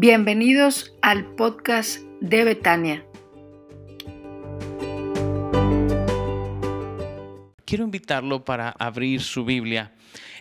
Bienvenidos 0.00 0.94
al 1.02 1.34
podcast 1.34 1.98
de 2.20 2.44
Betania. 2.44 3.04
Quiero 7.64 7.82
invitarlo 7.82 8.44
para 8.44 8.70
abrir 8.70 9.20
su 9.22 9.44
Biblia 9.44 9.92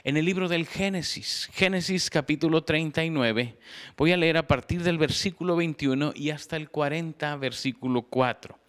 en 0.04 0.16
el 0.16 0.26
libro 0.26 0.48
del 0.48 0.68
Génesis, 0.68 1.50
Génesis 1.54 2.12
capítulo 2.12 2.66
39. 2.66 3.58
Voy 3.98 4.12
a 4.12 4.18
leer 4.18 4.38
a 4.38 4.46
partir 4.46 4.84
del 4.84 5.00
versículo 5.00 5.56
21 5.56 6.14
y 6.14 6.30
hasta 6.30 6.56
el 6.56 6.70
40, 6.70 7.36
versículo 7.38 8.04
4. 8.04 8.60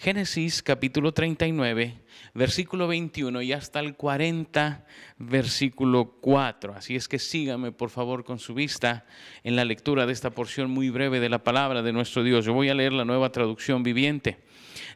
Génesis 0.00 0.62
capítulo 0.62 1.12
39, 1.12 1.92
versículo 2.32 2.86
21 2.86 3.42
y 3.42 3.52
hasta 3.52 3.80
el 3.80 3.96
40, 3.96 4.86
versículo 5.18 6.14
4. 6.20 6.72
Así 6.74 6.94
es 6.94 7.08
que 7.08 7.18
sígame 7.18 7.72
por 7.72 7.90
favor 7.90 8.22
con 8.22 8.38
su 8.38 8.54
vista 8.54 9.06
en 9.42 9.56
la 9.56 9.64
lectura 9.64 10.06
de 10.06 10.12
esta 10.12 10.30
porción 10.30 10.70
muy 10.70 10.90
breve 10.90 11.18
de 11.18 11.28
la 11.28 11.42
palabra 11.42 11.82
de 11.82 11.92
nuestro 11.92 12.22
Dios. 12.22 12.44
Yo 12.44 12.52
voy 12.52 12.68
a 12.68 12.74
leer 12.74 12.92
la 12.92 13.04
nueva 13.04 13.32
traducción 13.32 13.82
viviente. 13.82 14.38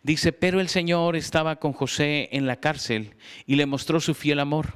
Dice, 0.04 0.32
pero 0.32 0.60
el 0.60 0.68
Señor 0.68 1.16
estaba 1.16 1.56
con 1.56 1.72
José 1.72 2.28
en 2.30 2.46
la 2.46 2.60
cárcel 2.60 3.16
y 3.44 3.56
le 3.56 3.66
mostró 3.66 3.98
su 3.98 4.14
fiel 4.14 4.38
amor. 4.38 4.74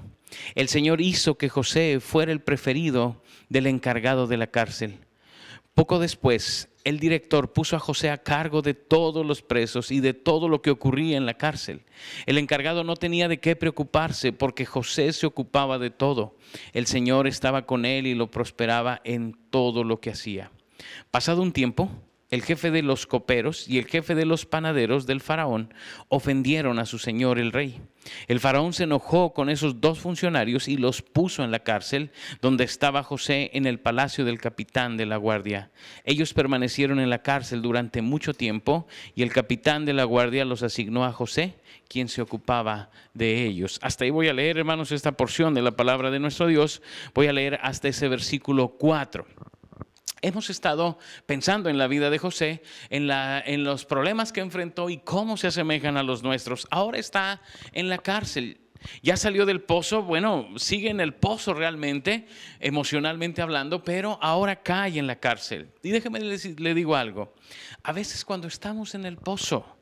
El 0.57 0.67
Señor 0.67 1.01
hizo 1.01 1.39
que 1.39 1.49
José 1.49 2.01
fuera 2.01 2.33
el 2.33 2.41
preferido 2.41 3.23
del 3.49 3.69
encargado 3.69 4.27
de 4.27 4.39
la 4.39 4.49
cárcel. 4.49 4.99
Poco 5.73 6.01
después, 6.01 6.69
el 6.87 7.01
director 7.01 7.53
puso 7.53 7.75
a 7.75 7.81
José 7.81 8.11
a 8.11 8.23
cargo 8.23 8.63
de 8.63 8.73
todos 8.73 9.27
los 9.27 9.43
presos 9.43 9.91
y 9.91 9.99
de 9.99 10.15
todo 10.15 10.49
lo 10.49 10.63
que 10.63 10.71
ocurría 10.71 11.17
en 11.17 11.27
la 11.27 11.35
cárcel. 11.35 11.83
El 12.27 12.39
encargado 12.39 12.85
no 12.85 12.95
tenía 12.95 13.27
de 13.27 13.41
qué 13.41 13.57
preocuparse 13.57 14.33
porque 14.33 14.65
José 14.65 15.13
se 15.13 15.27
ocupaba 15.27 15.81
de 15.81 15.91
todo. 15.91 16.37
El 16.73 16.87
Señor 16.87 17.27
estaba 17.27 17.67
con 17.67 17.87
él 17.87 18.07
y 18.07 18.15
lo 18.15 18.31
prosperaba 18.31 19.01
en 19.03 19.37
todo 19.51 19.83
lo 19.83 19.99
que 19.99 20.11
hacía. 20.11 20.53
Pasado 21.11 21.43
un 21.43 21.51
tiempo, 21.51 21.91
el 22.31 22.43
jefe 22.43 22.71
de 22.71 22.83
los 22.83 23.07
coperos 23.07 23.69
y 23.69 23.79
el 23.79 23.87
jefe 23.87 24.15
de 24.15 24.27
los 24.27 24.47
panaderos 24.47 25.07
del 25.07 25.21
faraón 25.21 25.73
ofendieron 26.09 26.79
a 26.79 26.87
su 26.87 26.99
señor 26.99 27.39
el 27.39 27.53
rey. 27.53 27.81
El 28.27 28.41
faraón 28.41 28.73
se 28.73 28.85
enojó 28.85 29.33
con 29.33 29.49
esos 29.49 29.81
dos 29.81 29.99
funcionarios 29.99 30.69
y 30.69 30.77
los 30.77 31.03
puso 31.03 31.45
en 31.45 31.51
la 31.51 31.61
cárcel 31.61 32.11
donde 32.41 32.65
estaba 32.65 33.03
José 33.03 33.51
en 33.55 33.67
el 33.67 33.79
palacio 33.79 34.25
del 34.25 34.41
capitán 34.41 34.97
de 34.97 35.07
la 35.07 35.17
guardia. 35.17 35.71
Ellos 36.05 36.35
permanecieron 36.35 37.01
en 37.01 37.11
la 37.11 37.23
cárcel 37.23 37.63
durante 37.63 38.03
mucho 38.03 38.35
tiempo 38.35 38.87
y 39.15 39.23
el 39.23 39.33
capitán 39.33 39.85
de 39.85 39.93
la 39.93 40.05
guardia 40.05 40.45
los 40.45 40.63
asignó 40.63 41.05
a 41.05 41.13
José, 41.13 41.55
quien 41.89 42.09
se 42.09 42.23
ocupaba 42.23 42.91
de 43.15 43.45
ellos. 43.45 43.79
Hasta 43.83 44.05
ahí 44.05 44.11
voy 44.11 44.29
a 44.29 44.33
leer, 44.33 44.59
hermanos, 44.59 44.93
esta 44.93 45.13
porción 45.13 45.55
de 45.55 45.63
la 45.63 45.73
palabra 45.73 46.11
de 46.11 46.19
nuestro 46.19 46.47
Dios. 46.47 46.83
Voy 47.15 47.29
a 47.29 47.33
leer 47.33 47.59
hasta 47.63 47.89
ese 47.89 48.09
versículo 48.09 48.69
4. 48.69 49.27
Hemos 50.23 50.49
estado 50.49 50.99
pensando 51.27 51.69
en 51.69 51.77
la 51.77 51.89
vida 51.89 52.09
de 52.09 52.19
José, 52.19 52.63
en, 52.89 53.65
los 53.65 53.85
problemas 53.85 54.33
que 54.33 54.41
enfrentó 54.41 54.89
y 54.89 54.99
cómo 54.99 55.37
se 55.37 55.49
asemejan 55.49 55.97
a 55.97 56.03
los 56.03 56.23
nuestros. 56.23 56.67
Ahora 56.71 56.99
está 56.99 57.43
en 57.73 57.89
la 57.89 57.99
cárcel. 57.99 58.61
Ya 59.03 59.17
salió 59.17 59.47
del 59.47 59.63
pozo, 59.63 60.03
bueno, 60.03 60.49
sigue 60.57 60.91
en 60.91 61.01
el 61.01 61.15
pozo 61.15 61.55
realmente, 61.55 62.27
emocionalmente 62.61 63.43
hablando, 63.43 63.83
pero 63.83 64.19
ahora 64.23 64.63
cae 64.63 64.99
en 64.99 65.07
la 65.07 65.17
cárcel. 65.17 65.71
Y 65.83 65.91
déjeme 65.91 66.21
le 66.21 66.75
digo 66.75 66.97
algo. 66.97 67.35
A 67.83 67.93
veces 67.93 68.25
cuando 68.25 68.49
estamos 68.49 68.95
en 68.95 69.05
el 69.05 69.17
pozo, 69.17 69.77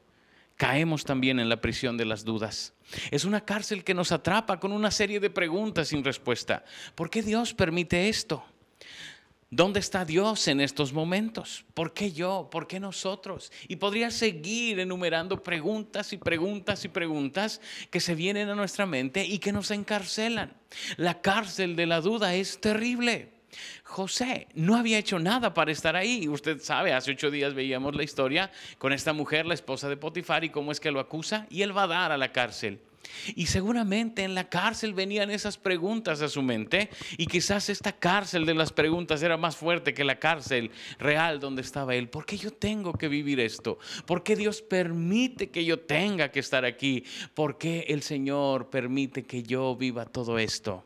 caemos 0.56 1.04
también 1.04 1.38
en 1.38 1.48
la 1.48 1.60
prisión 1.60 1.96
de 1.96 2.06
las 2.06 2.24
dudas. 2.24 2.74
Es 3.10 3.24
una 3.24 3.44
cárcel 3.44 3.84
que 3.84 3.94
nos 3.94 4.12
atrapa 4.12 4.58
con 4.58 4.72
una 4.72 4.90
serie 4.90 5.20
de 5.20 5.30
preguntas 5.30 5.88
sin 5.88 6.04
respuesta. 6.04 6.64
¿Por 6.94 7.10
qué 7.10 7.22
Dios 7.22 7.54
permite 7.54 8.08
esto? 8.08 8.44
¿Dónde 9.56 9.78
está 9.78 10.04
Dios 10.04 10.48
en 10.48 10.60
estos 10.60 10.92
momentos? 10.92 11.64
¿Por 11.74 11.94
qué 11.94 12.10
yo? 12.10 12.48
¿Por 12.50 12.66
qué 12.66 12.80
nosotros? 12.80 13.52
Y 13.68 13.76
podría 13.76 14.10
seguir 14.10 14.80
enumerando 14.80 15.44
preguntas 15.44 16.12
y 16.12 16.16
preguntas 16.16 16.84
y 16.84 16.88
preguntas 16.88 17.60
que 17.88 18.00
se 18.00 18.16
vienen 18.16 18.48
a 18.48 18.56
nuestra 18.56 18.84
mente 18.84 19.24
y 19.24 19.38
que 19.38 19.52
nos 19.52 19.70
encarcelan. 19.70 20.52
La 20.96 21.20
cárcel 21.20 21.76
de 21.76 21.86
la 21.86 22.00
duda 22.00 22.34
es 22.34 22.60
terrible. 22.60 23.28
José 23.84 24.48
no 24.54 24.74
había 24.74 24.98
hecho 24.98 25.20
nada 25.20 25.54
para 25.54 25.70
estar 25.70 25.94
ahí. 25.94 26.26
Usted 26.26 26.60
sabe, 26.60 26.92
hace 26.92 27.12
ocho 27.12 27.30
días 27.30 27.54
veíamos 27.54 27.94
la 27.94 28.02
historia 28.02 28.50
con 28.78 28.92
esta 28.92 29.12
mujer, 29.12 29.46
la 29.46 29.54
esposa 29.54 29.88
de 29.88 29.96
Potifar, 29.96 30.42
y 30.42 30.50
cómo 30.50 30.72
es 30.72 30.80
que 30.80 30.90
lo 30.90 30.98
acusa, 30.98 31.46
y 31.48 31.62
él 31.62 31.76
va 31.76 31.84
a 31.84 31.86
dar 31.86 32.10
a 32.10 32.18
la 32.18 32.32
cárcel. 32.32 32.80
Y 33.34 33.46
seguramente 33.46 34.24
en 34.24 34.34
la 34.34 34.48
cárcel 34.48 34.94
venían 34.94 35.30
esas 35.30 35.58
preguntas 35.58 36.20
a 36.22 36.28
su 36.28 36.42
mente 36.42 36.90
y 37.16 37.26
quizás 37.26 37.68
esta 37.68 37.92
cárcel 37.92 38.46
de 38.46 38.54
las 38.54 38.72
preguntas 38.72 39.22
era 39.22 39.36
más 39.36 39.56
fuerte 39.56 39.94
que 39.94 40.04
la 40.04 40.18
cárcel 40.18 40.70
real 40.98 41.40
donde 41.40 41.62
estaba 41.62 41.94
él. 41.94 42.08
¿Por 42.08 42.26
qué 42.26 42.36
yo 42.36 42.50
tengo 42.50 42.92
que 42.92 43.08
vivir 43.08 43.40
esto? 43.40 43.78
¿Por 44.06 44.22
qué 44.22 44.36
Dios 44.36 44.62
permite 44.62 45.50
que 45.50 45.64
yo 45.64 45.80
tenga 45.80 46.30
que 46.30 46.40
estar 46.40 46.64
aquí? 46.64 47.04
¿Por 47.34 47.58
qué 47.58 47.86
el 47.88 48.02
Señor 48.02 48.70
permite 48.70 49.24
que 49.24 49.42
yo 49.42 49.76
viva 49.76 50.06
todo 50.06 50.38
esto? 50.38 50.82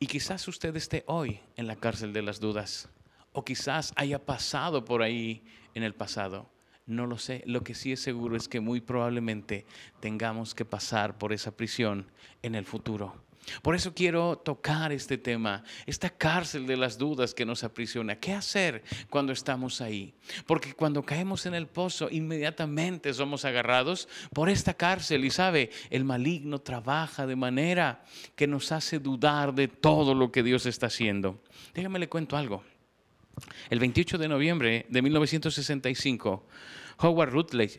Y 0.00 0.06
quizás 0.06 0.46
usted 0.48 0.74
esté 0.76 1.04
hoy 1.06 1.40
en 1.56 1.66
la 1.66 1.76
cárcel 1.76 2.12
de 2.12 2.22
las 2.22 2.40
dudas 2.40 2.88
o 3.32 3.44
quizás 3.44 3.92
haya 3.96 4.24
pasado 4.24 4.84
por 4.84 5.02
ahí 5.02 5.42
en 5.74 5.82
el 5.82 5.94
pasado. 5.94 6.53
No 6.86 7.06
lo 7.06 7.18
sé. 7.18 7.42
Lo 7.46 7.62
que 7.64 7.74
sí 7.74 7.92
es 7.92 8.00
seguro 8.00 8.36
es 8.36 8.48
que 8.48 8.60
muy 8.60 8.80
probablemente 8.80 9.64
tengamos 10.00 10.54
que 10.54 10.64
pasar 10.64 11.16
por 11.16 11.32
esa 11.32 11.56
prisión 11.56 12.06
en 12.42 12.54
el 12.54 12.64
futuro. 12.64 13.24
Por 13.62 13.74
eso 13.74 13.94
quiero 13.94 14.38
tocar 14.38 14.92
este 14.92 15.18
tema, 15.18 15.64
esta 15.86 16.10
cárcel 16.10 16.66
de 16.66 16.76
las 16.76 16.98
dudas 16.98 17.34
que 17.34 17.44
nos 17.44 17.64
aprisiona. 17.64 18.16
¿Qué 18.16 18.32
hacer 18.32 18.82
cuando 19.10 19.32
estamos 19.32 19.80
ahí? 19.80 20.14
Porque 20.46 20.74
cuando 20.74 21.02
caemos 21.02 21.46
en 21.46 21.54
el 21.54 21.66
pozo, 21.66 22.08
inmediatamente 22.10 23.12
somos 23.12 23.44
agarrados 23.44 24.08
por 24.32 24.48
esta 24.48 24.74
cárcel 24.74 25.24
y 25.24 25.30
sabe, 25.30 25.70
el 25.90 26.04
maligno 26.04 26.60
trabaja 26.60 27.26
de 27.26 27.36
manera 27.36 28.04
que 28.34 28.46
nos 28.46 28.72
hace 28.72 28.98
dudar 28.98 29.54
de 29.54 29.68
todo 29.68 30.14
lo 30.14 30.32
que 30.32 30.42
Dios 30.42 30.66
está 30.66 30.86
haciendo. 30.86 31.42
Déjame 31.74 31.98
le 31.98 32.08
cuento 32.08 32.36
algo. 32.36 32.64
El 33.70 33.78
28 33.78 34.18
de 34.18 34.28
noviembre 34.28 34.86
de 34.88 35.02
1965, 35.02 36.46
Howard 36.98 37.30
Rutley 37.30 37.70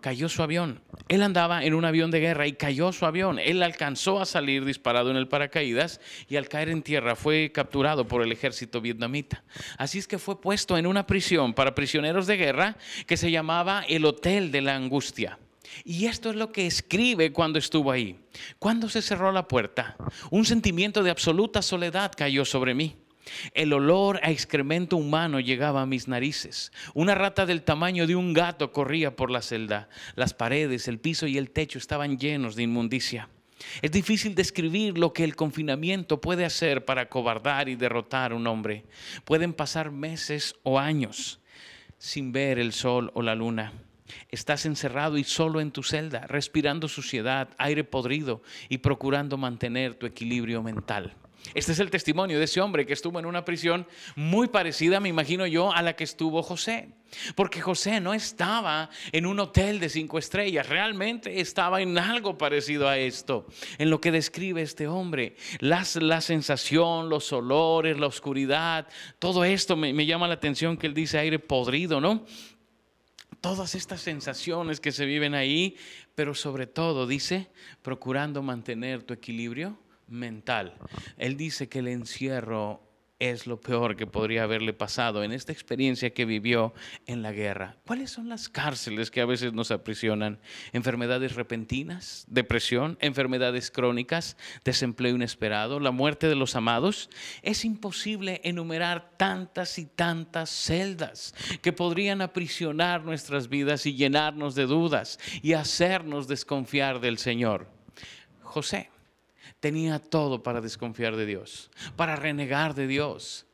cayó 0.00 0.28
su 0.28 0.42
avión. 0.42 0.80
Él 1.08 1.22
andaba 1.22 1.64
en 1.64 1.74
un 1.74 1.84
avión 1.84 2.10
de 2.10 2.20
guerra 2.20 2.46
y 2.46 2.52
cayó 2.52 2.92
su 2.92 3.06
avión. 3.06 3.38
Él 3.38 3.62
alcanzó 3.62 4.20
a 4.20 4.26
salir 4.26 4.64
disparado 4.64 5.10
en 5.10 5.16
el 5.16 5.28
paracaídas 5.28 6.00
y 6.28 6.36
al 6.36 6.48
caer 6.48 6.68
en 6.68 6.82
tierra 6.82 7.16
fue 7.16 7.50
capturado 7.52 8.06
por 8.06 8.22
el 8.22 8.32
ejército 8.32 8.80
vietnamita. 8.80 9.44
Así 9.76 9.98
es 9.98 10.06
que 10.06 10.18
fue 10.18 10.40
puesto 10.40 10.76
en 10.78 10.86
una 10.86 11.06
prisión 11.06 11.54
para 11.54 11.74
prisioneros 11.74 12.26
de 12.26 12.36
guerra 12.36 12.76
que 13.06 13.16
se 13.16 13.30
llamaba 13.30 13.84
el 13.88 14.04
Hotel 14.04 14.50
de 14.50 14.62
la 14.62 14.76
Angustia. 14.76 15.38
Y 15.84 16.06
esto 16.06 16.30
es 16.30 16.36
lo 16.36 16.50
que 16.50 16.66
escribe 16.66 17.32
cuando 17.32 17.58
estuvo 17.58 17.90
ahí. 17.90 18.18
Cuando 18.58 18.88
se 18.88 19.02
cerró 19.02 19.32
la 19.32 19.48
puerta, 19.48 19.96
un 20.30 20.44
sentimiento 20.44 21.02
de 21.02 21.10
absoluta 21.10 21.62
soledad 21.62 22.12
cayó 22.16 22.44
sobre 22.44 22.74
mí. 22.74 22.96
El 23.54 23.72
olor 23.72 24.20
a 24.22 24.30
excremento 24.30 24.96
humano 24.96 25.40
llegaba 25.40 25.82
a 25.82 25.86
mis 25.86 26.08
narices. 26.08 26.72
Una 26.94 27.14
rata 27.14 27.46
del 27.46 27.62
tamaño 27.62 28.06
de 28.06 28.16
un 28.16 28.32
gato 28.32 28.72
corría 28.72 29.16
por 29.16 29.30
la 29.30 29.42
celda. 29.42 29.88
Las 30.14 30.34
paredes, 30.34 30.88
el 30.88 30.98
piso 30.98 31.26
y 31.26 31.38
el 31.38 31.50
techo 31.50 31.78
estaban 31.78 32.18
llenos 32.18 32.56
de 32.56 32.64
inmundicia. 32.64 33.28
Es 33.82 33.90
difícil 33.90 34.34
describir 34.34 34.98
lo 34.98 35.12
que 35.12 35.24
el 35.24 35.34
confinamiento 35.34 36.20
puede 36.20 36.44
hacer 36.44 36.84
para 36.84 37.08
cobardar 37.08 37.68
y 37.68 37.76
derrotar 37.76 38.32
a 38.32 38.34
un 38.36 38.46
hombre. 38.46 38.84
Pueden 39.24 39.52
pasar 39.52 39.90
meses 39.90 40.54
o 40.62 40.78
años 40.78 41.40
sin 41.98 42.32
ver 42.32 42.58
el 42.58 42.72
sol 42.72 43.10
o 43.14 43.22
la 43.22 43.34
luna. 43.34 43.72
Estás 44.30 44.64
encerrado 44.64 45.18
y 45.18 45.24
solo 45.24 45.60
en 45.60 45.70
tu 45.70 45.82
celda, 45.82 46.26
respirando 46.26 46.88
suciedad, 46.88 47.50
aire 47.58 47.84
podrido 47.84 48.42
y 48.68 48.78
procurando 48.78 49.36
mantener 49.36 49.94
tu 49.94 50.06
equilibrio 50.06 50.62
mental. 50.62 51.14
Este 51.54 51.72
es 51.72 51.78
el 51.78 51.90
testimonio 51.90 52.38
de 52.38 52.44
ese 52.44 52.60
hombre 52.60 52.86
que 52.86 52.92
estuvo 52.92 53.18
en 53.18 53.26
una 53.26 53.44
prisión 53.44 53.86
muy 54.16 54.48
parecida, 54.48 55.00
me 55.00 55.08
imagino 55.08 55.46
yo, 55.46 55.72
a 55.72 55.82
la 55.82 55.94
que 55.96 56.04
estuvo 56.04 56.42
José. 56.42 56.90
Porque 57.34 57.60
José 57.60 58.00
no 58.00 58.12
estaba 58.12 58.90
en 59.12 59.24
un 59.26 59.40
hotel 59.40 59.80
de 59.80 59.88
cinco 59.88 60.18
estrellas, 60.18 60.68
realmente 60.68 61.40
estaba 61.40 61.80
en 61.80 61.96
algo 61.96 62.36
parecido 62.36 62.88
a 62.88 62.98
esto, 62.98 63.46
en 63.78 63.88
lo 63.88 64.00
que 64.00 64.12
describe 64.12 64.60
este 64.60 64.86
hombre. 64.88 65.36
Las, 65.60 65.96
la 65.96 66.20
sensación, 66.20 67.08
los 67.08 67.32
olores, 67.32 67.98
la 67.98 68.06
oscuridad, 68.06 68.86
todo 69.18 69.44
esto 69.44 69.76
me, 69.76 69.92
me 69.92 70.06
llama 70.06 70.28
la 70.28 70.34
atención 70.34 70.76
que 70.76 70.86
él 70.86 70.94
dice 70.94 71.18
aire 71.18 71.38
podrido, 71.38 72.00
¿no? 72.00 72.26
Todas 73.40 73.74
estas 73.74 74.00
sensaciones 74.00 74.80
que 74.80 74.92
se 74.92 75.06
viven 75.06 75.34
ahí, 75.34 75.76
pero 76.14 76.34
sobre 76.34 76.66
todo 76.66 77.06
dice, 77.06 77.48
procurando 77.82 78.42
mantener 78.42 79.02
tu 79.04 79.14
equilibrio 79.14 79.78
mental. 80.08 80.74
Él 81.16 81.36
dice 81.36 81.68
que 81.68 81.80
el 81.80 81.88
encierro 81.88 82.88
es 83.18 83.48
lo 83.48 83.60
peor 83.60 83.96
que 83.96 84.06
podría 84.06 84.44
haberle 84.44 84.72
pasado 84.72 85.24
en 85.24 85.32
esta 85.32 85.52
experiencia 85.52 86.10
que 86.10 86.24
vivió 86.24 86.72
en 87.06 87.22
la 87.22 87.32
guerra. 87.32 87.76
¿Cuáles 87.84 88.12
son 88.12 88.28
las 88.28 88.48
cárceles 88.48 89.10
que 89.10 89.20
a 89.20 89.26
veces 89.26 89.52
nos 89.52 89.70
aprisionan? 89.72 90.38
Enfermedades 90.72 91.34
repentinas, 91.34 92.24
depresión, 92.28 92.96
enfermedades 93.00 93.70
crónicas, 93.72 94.36
desempleo 94.64 95.16
inesperado, 95.16 95.80
la 95.80 95.90
muerte 95.90 96.28
de 96.28 96.36
los 96.36 96.54
amados. 96.54 97.10
Es 97.42 97.64
imposible 97.64 98.40
enumerar 98.44 99.10
tantas 99.16 99.78
y 99.78 99.86
tantas 99.86 100.50
celdas 100.50 101.34
que 101.60 101.72
podrían 101.72 102.22
aprisionar 102.22 103.04
nuestras 103.04 103.48
vidas 103.48 103.84
y 103.86 103.94
llenarnos 103.94 104.54
de 104.54 104.66
dudas 104.66 105.18
y 105.42 105.54
hacernos 105.54 106.28
desconfiar 106.28 107.00
del 107.00 107.18
Señor. 107.18 107.68
José 108.42 108.90
tenía 109.60 109.98
todo 109.98 110.42
para 110.42 110.60
desconfiar 110.60 111.16
de 111.16 111.26
Dios, 111.26 111.70
para 111.96 112.16
renegar 112.16 112.74
de 112.74 112.86
Dios, 112.86 113.46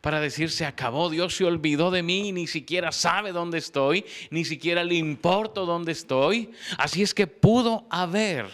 para 0.00 0.20
decir 0.20 0.50
se 0.50 0.66
acabó, 0.66 1.10
Dios 1.10 1.36
se 1.36 1.44
olvidó 1.44 1.90
de 1.90 2.02
mí, 2.02 2.32
ni 2.32 2.46
siquiera 2.46 2.92
sabe 2.92 3.32
dónde 3.32 3.58
estoy, 3.58 4.04
ni 4.30 4.44
siquiera 4.44 4.84
le 4.84 4.94
importo 4.94 5.66
dónde 5.66 5.92
estoy. 5.92 6.50
Así 6.78 7.02
es 7.02 7.14
que 7.14 7.26
pudo 7.26 7.86
haber 7.90 8.46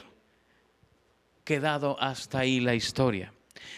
quedado 1.45 1.97
hasta 2.01 2.41
ahí 2.41 2.61
la 2.61 2.75
historia. 2.75 3.33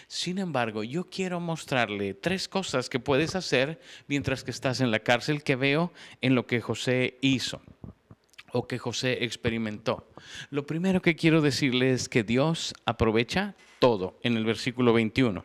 Sin 0.06 0.38
embargo, 0.38 0.84
yo 0.84 1.04
quiero 1.04 1.40
mostrarle 1.40 2.14
tres 2.14 2.48
cosas 2.48 2.88
que 2.88 3.00
puedes 3.00 3.34
hacer 3.34 3.80
mientras 4.06 4.42
que 4.42 4.50
estás 4.50 4.80
en 4.80 4.90
la 4.90 5.00
cárcel 5.00 5.42
que 5.42 5.56
veo 5.56 5.92
en 6.20 6.34
lo 6.34 6.46
que 6.46 6.60
José 6.60 7.18
hizo 7.20 7.60
o 8.52 8.66
que 8.66 8.78
José 8.78 9.24
experimentó. 9.24 10.08
Lo 10.50 10.66
primero 10.66 11.02
que 11.02 11.16
quiero 11.16 11.40
decirle 11.40 11.92
es 11.92 12.08
que 12.08 12.22
Dios 12.22 12.74
aprovecha 12.84 13.54
todo 13.78 14.18
en 14.22 14.36
el 14.36 14.44
versículo 14.44 14.92
21. 14.92 15.42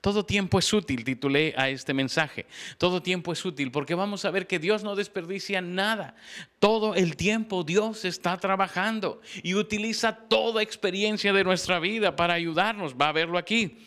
Todo 0.00 0.26
tiempo 0.26 0.58
es 0.58 0.70
útil, 0.72 1.02
titulé 1.02 1.54
a 1.56 1.70
este 1.70 1.94
mensaje. 1.94 2.44
Todo 2.76 3.02
tiempo 3.02 3.32
es 3.32 3.42
útil 3.42 3.70
porque 3.70 3.94
vamos 3.94 4.26
a 4.26 4.30
ver 4.30 4.46
que 4.46 4.58
Dios 4.58 4.84
no 4.84 4.96
desperdicia 4.96 5.62
nada. 5.62 6.14
Todo 6.58 6.94
el 6.94 7.16
tiempo 7.16 7.64
Dios 7.64 8.04
está 8.04 8.36
trabajando 8.36 9.22
y 9.42 9.54
utiliza 9.54 10.14
toda 10.14 10.62
experiencia 10.62 11.32
de 11.32 11.42
nuestra 11.42 11.78
vida 11.78 12.16
para 12.16 12.34
ayudarnos. 12.34 12.94
Va 13.00 13.08
a 13.08 13.12
verlo 13.12 13.38
aquí. 13.38 13.78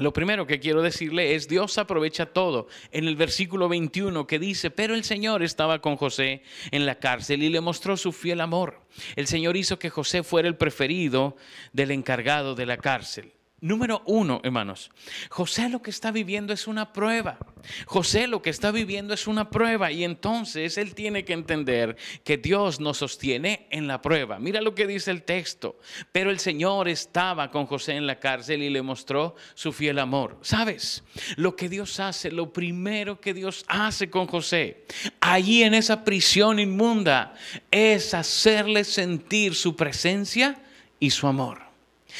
Lo 0.00 0.14
primero 0.14 0.46
que 0.46 0.60
quiero 0.60 0.80
decirle 0.80 1.34
es, 1.34 1.46
Dios 1.46 1.76
aprovecha 1.76 2.24
todo. 2.24 2.68
En 2.90 3.06
el 3.06 3.16
versículo 3.16 3.68
21 3.68 4.26
que 4.26 4.38
dice, 4.38 4.70
pero 4.70 4.94
el 4.94 5.04
Señor 5.04 5.42
estaba 5.42 5.82
con 5.82 5.96
José 5.96 6.42
en 6.70 6.86
la 6.86 6.94
cárcel 6.94 7.42
y 7.42 7.50
le 7.50 7.60
mostró 7.60 7.98
su 7.98 8.10
fiel 8.10 8.40
amor. 8.40 8.80
El 9.14 9.26
Señor 9.26 9.58
hizo 9.58 9.78
que 9.78 9.90
José 9.90 10.22
fuera 10.22 10.48
el 10.48 10.56
preferido 10.56 11.36
del 11.74 11.90
encargado 11.90 12.54
de 12.54 12.64
la 12.64 12.78
cárcel. 12.78 13.34
Número 13.62 14.02
uno, 14.06 14.40
hermanos, 14.42 14.90
José 15.28 15.68
lo 15.68 15.82
que 15.82 15.90
está 15.90 16.10
viviendo 16.10 16.54
es 16.54 16.66
una 16.66 16.94
prueba. 16.94 17.38
José 17.84 18.26
lo 18.26 18.40
que 18.40 18.48
está 18.48 18.70
viviendo 18.70 19.12
es 19.12 19.26
una 19.26 19.50
prueba 19.50 19.92
y 19.92 20.02
entonces 20.02 20.78
él 20.78 20.94
tiene 20.94 21.26
que 21.26 21.34
entender 21.34 21.96
que 22.24 22.38
Dios 22.38 22.80
nos 22.80 22.98
sostiene 22.98 23.66
en 23.70 23.86
la 23.86 24.00
prueba. 24.00 24.38
Mira 24.38 24.62
lo 24.62 24.74
que 24.74 24.86
dice 24.86 25.10
el 25.10 25.24
texto. 25.24 25.78
Pero 26.10 26.30
el 26.30 26.38
Señor 26.38 26.88
estaba 26.88 27.50
con 27.50 27.66
José 27.66 27.96
en 27.96 28.06
la 28.06 28.18
cárcel 28.18 28.62
y 28.62 28.70
le 28.70 28.80
mostró 28.80 29.36
su 29.54 29.72
fiel 29.72 29.98
amor. 29.98 30.38
¿Sabes? 30.40 31.04
Lo 31.36 31.54
que 31.54 31.68
Dios 31.68 32.00
hace, 32.00 32.30
lo 32.30 32.54
primero 32.54 33.20
que 33.20 33.34
Dios 33.34 33.66
hace 33.68 34.08
con 34.08 34.26
José, 34.26 34.86
allí 35.20 35.62
en 35.62 35.74
esa 35.74 36.02
prisión 36.02 36.58
inmunda, 36.58 37.34
es 37.70 38.14
hacerle 38.14 38.84
sentir 38.84 39.54
su 39.54 39.76
presencia 39.76 40.62
y 40.98 41.10
su 41.10 41.26
amor. 41.26 41.69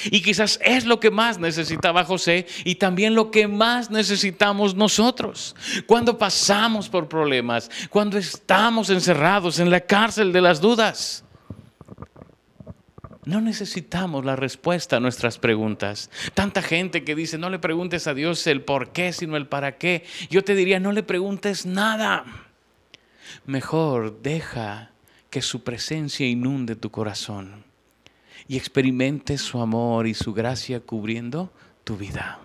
Y 0.05 0.23
quizás 0.23 0.59
es 0.63 0.85
lo 0.85 1.01
que 1.01 1.11
más 1.11 1.39
necesitaba 1.39 2.05
José 2.05 2.47
y 2.65 2.77
también 2.77 3.15
lo 3.15 3.31
que 3.31 3.49
más 3.49 3.91
necesitamos 3.91 4.75
nosotros. 4.75 5.55
Cuando 5.87 6.19
pasamos 6.19 6.89
por 6.89 7.09
problemas, 7.09 7.71
cuando 7.91 8.19
estamos 8.19 8.91
encerrados 8.91 9.59
en 9.59 9.71
la 9.71 9.81
cárcel 9.81 10.33
de 10.33 10.41
las 10.41 10.61
dudas. 10.61 11.25
No 13.27 13.41
necesitamos 13.41 14.25
la 14.25 14.35
respuesta 14.35 14.97
a 14.97 15.01
nuestras 15.01 15.39
preguntas. 15.39 16.11
Tanta 16.35 16.63
gente 16.63 17.05
que 17.05 17.15
dice, 17.15 17.39
no 17.39 17.51
le 17.51 17.59
preguntes 17.59 18.07
a 18.07 18.15
Dios 18.15 18.47
el 18.47 18.63
por 18.63 18.93
qué, 18.93 19.13
sino 19.13 19.37
el 19.37 19.47
para 19.47 19.77
qué. 19.77 20.05
Yo 20.31 20.43
te 20.43 20.55
diría, 20.55 20.81
no 20.81 20.91
le 20.91 21.03
preguntes 21.03 21.67
nada. 21.67 22.25
Mejor 23.47 24.23
deja 24.23 24.91
que 25.29 25.43
su 25.43 25.63
presencia 25.63 26.27
inunde 26.27 26.75
tu 26.75 26.91
corazón 26.91 27.70
y 28.51 28.57
experimentes 28.57 29.41
su 29.43 29.61
amor 29.61 30.09
y 30.09 30.15
su 30.15 30.35
gracia 30.35 30.81
cubriendo 30.81 31.53
tu 31.85 31.97
vida. 31.97 32.41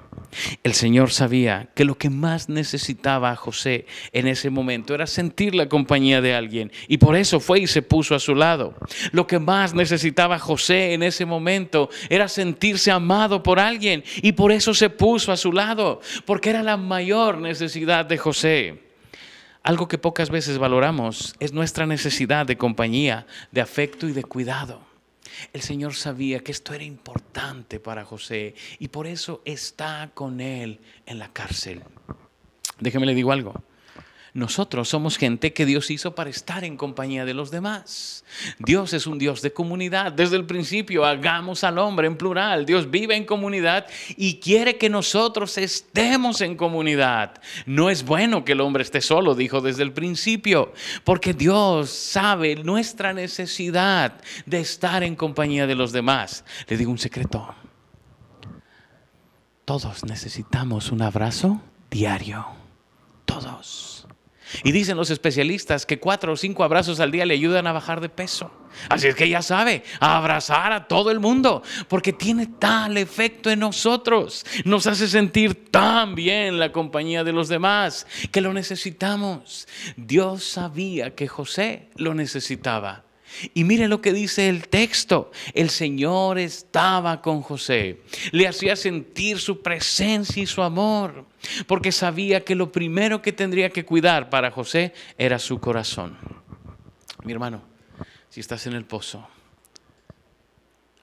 El 0.64 0.76
Señor 0.76 1.10
sabía 1.10 1.72
que 1.74 1.84
lo 1.84 1.98
que 1.98 2.12
más 2.12 2.48
necesitaba 2.48 3.32
a 3.32 3.36
José 3.36 3.88
en 4.12 4.28
ese 4.28 4.52
momento 4.52 4.94
era 4.94 5.08
sentir 5.08 5.56
la 5.56 5.68
compañía 5.68 6.22
de 6.22 6.36
alguien 6.36 6.72
y 6.88 7.00
por 7.00 7.16
eso 7.16 7.40
fue 7.40 7.62
y 7.62 7.66
se 7.66 7.82
puso 7.82 8.14
a 8.14 8.20
su 8.20 8.36
lado. 8.36 8.76
Lo 9.14 9.26
que 9.26 9.40
más 9.40 9.74
necesitaba 9.74 10.38
José 10.38 10.94
en 10.94 11.02
ese 11.02 11.26
momento 11.26 11.90
era 12.08 12.28
sentirse 12.28 12.92
amado 12.92 13.42
por 13.42 13.60
alguien 13.60 14.04
y 14.18 14.34
por 14.34 14.52
eso 14.52 14.76
se 14.76 14.92
puso 14.92 15.32
a 15.32 15.38
su 15.38 15.52
lado, 15.52 16.02
porque 16.26 16.52
era 16.52 16.62
la 16.62 16.78
mayor 16.78 17.40
necesidad 17.40 18.06
de 18.06 18.20
José. 18.20 18.84
Algo 19.64 19.88
que 19.88 19.98
pocas 19.98 20.30
veces 20.30 20.60
valoramos 20.60 21.34
es 21.40 21.52
nuestra 21.52 21.88
necesidad 21.88 22.46
de 22.46 22.58
compañía, 22.60 23.26
de 23.52 23.62
afecto 23.62 24.08
y 24.08 24.12
de 24.12 24.24
cuidado. 24.24 24.95
El 25.54 25.62
Señor 25.62 25.96
sabía 25.96 26.40
que 26.40 26.52
esto 26.52 26.74
era 26.74 26.84
importante 26.84 27.80
para 27.80 28.06
José 28.06 28.56
y 28.80 28.90
por 28.90 29.08
eso 29.08 29.42
está 29.46 30.12
con 30.14 30.42
él 30.42 30.80
en 31.06 31.20
la 31.20 31.32
cárcel. 31.34 31.84
Déjeme 32.80 33.06
le 33.06 33.16
digo 33.16 33.32
algo. 33.32 33.54
Nosotros 34.36 34.90
somos 34.90 35.18
gente 35.18 35.54
que 35.54 35.66
Dios 35.66 35.90
hizo 35.90 36.14
para 36.14 36.30
estar 36.30 36.66
en 36.66 36.76
compañía 36.76 37.24
de 37.24 37.34
los 37.34 37.52
demás. 37.52 38.26
Dios 38.60 38.92
es 38.92 39.08
un 39.08 39.18
Dios 39.18 39.42
de 39.42 39.54
comunidad. 39.54 40.12
Desde 40.12 40.36
el 40.36 40.46
principio, 40.46 41.06
hagamos 41.06 41.64
al 41.64 41.78
hombre 41.78 42.08
en 42.08 42.18
plural. 42.18 42.66
Dios 42.66 42.92
vive 42.92 43.16
en 43.16 43.24
comunidad 43.24 43.88
y 44.18 44.42
quiere 44.42 44.78
que 44.78 44.90
nosotros 44.90 45.58
estemos 45.58 46.42
en 46.42 46.58
comunidad. 46.58 47.42
No 47.66 47.90
es 47.90 48.04
bueno 48.04 48.44
que 48.44 48.52
el 48.52 48.60
hombre 48.60 48.84
esté 48.84 49.00
solo, 49.00 49.36
dijo 49.36 49.62
desde 49.62 49.84
el 49.84 49.94
principio, 49.94 50.74
porque 51.06 51.34
Dios 51.34 51.90
sabe 51.90 52.58
nuestra 52.58 53.14
necesidad 53.14 54.20
de 54.46 54.60
estar 54.60 55.02
en 55.04 55.16
compañía 55.16 55.66
de 55.66 55.76
los 55.76 55.94
demás. 55.94 56.44
Le 56.68 56.76
digo 56.76 56.92
un 56.92 56.98
secreto. 56.98 57.56
Todos 59.64 60.04
necesitamos 60.04 60.92
un 60.92 61.04
abrazo 61.04 61.62
diario. 61.90 62.48
Todos. 63.24 63.95
Y 64.64 64.72
dicen 64.72 64.98
los 64.98 65.10
especialistas 65.10 65.86
que 65.86 66.00
cuatro 66.00 66.34
o 66.34 66.38
cinco 66.38 66.64
abrazos 66.64 67.00
al 67.00 67.12
día 67.12 67.26
le 67.26 67.34
ayudan 67.34 67.68
a 67.68 67.72
bajar 67.72 68.02
de 68.02 68.10
peso. 68.10 68.52
Así 68.90 69.08
es 69.08 69.16
que 69.16 69.30
ya 69.30 69.42
sabe, 69.42 69.84
abrazar 70.00 70.74
a 70.74 70.88
todo 70.88 71.10
el 71.12 71.20
mundo, 71.20 71.64
porque 71.88 72.12
tiene 72.14 72.48
tal 72.48 72.98
efecto 72.98 73.50
en 73.50 73.60
nosotros. 73.60 74.46
Nos 74.66 74.86
hace 74.88 75.08
sentir 75.08 75.72
tan 75.72 76.16
bien 76.16 76.60
la 76.60 76.72
compañía 76.72 77.24
de 77.24 77.32
los 77.32 77.48
demás 77.48 78.06
que 78.32 78.42
lo 78.42 78.54
necesitamos. 78.54 79.68
Dios 79.96 80.44
sabía 80.44 81.16
que 81.16 81.28
José 81.28 81.90
lo 81.96 82.14
necesitaba. 82.14 83.05
Y 83.54 83.64
mire 83.64 83.88
lo 83.88 84.02
que 84.02 84.14
dice 84.14 84.50
el 84.50 84.68
texto. 84.68 85.32
El 85.54 85.70
Señor 85.70 86.38
estaba 86.38 87.22
con 87.22 87.42
José. 87.42 88.02
Le 88.32 88.48
hacía 88.48 88.76
sentir 88.76 89.40
su 89.40 89.62
presencia 89.62 90.42
y 90.42 90.46
su 90.46 90.62
amor. 90.62 91.26
Porque 91.68 91.92
sabía 91.92 92.44
que 92.44 92.56
lo 92.56 92.72
primero 92.72 93.22
que 93.22 93.32
tendría 93.32 93.70
que 93.70 93.86
cuidar 93.86 94.30
para 94.30 94.52
José 94.52 94.94
era 95.18 95.40
su 95.40 95.60
corazón. 95.60 96.18
Mi 97.24 97.34
hermano, 97.34 97.64
si 98.30 98.40
estás 98.40 98.68
en 98.68 98.74
el 98.74 98.86
pozo, 98.86 99.28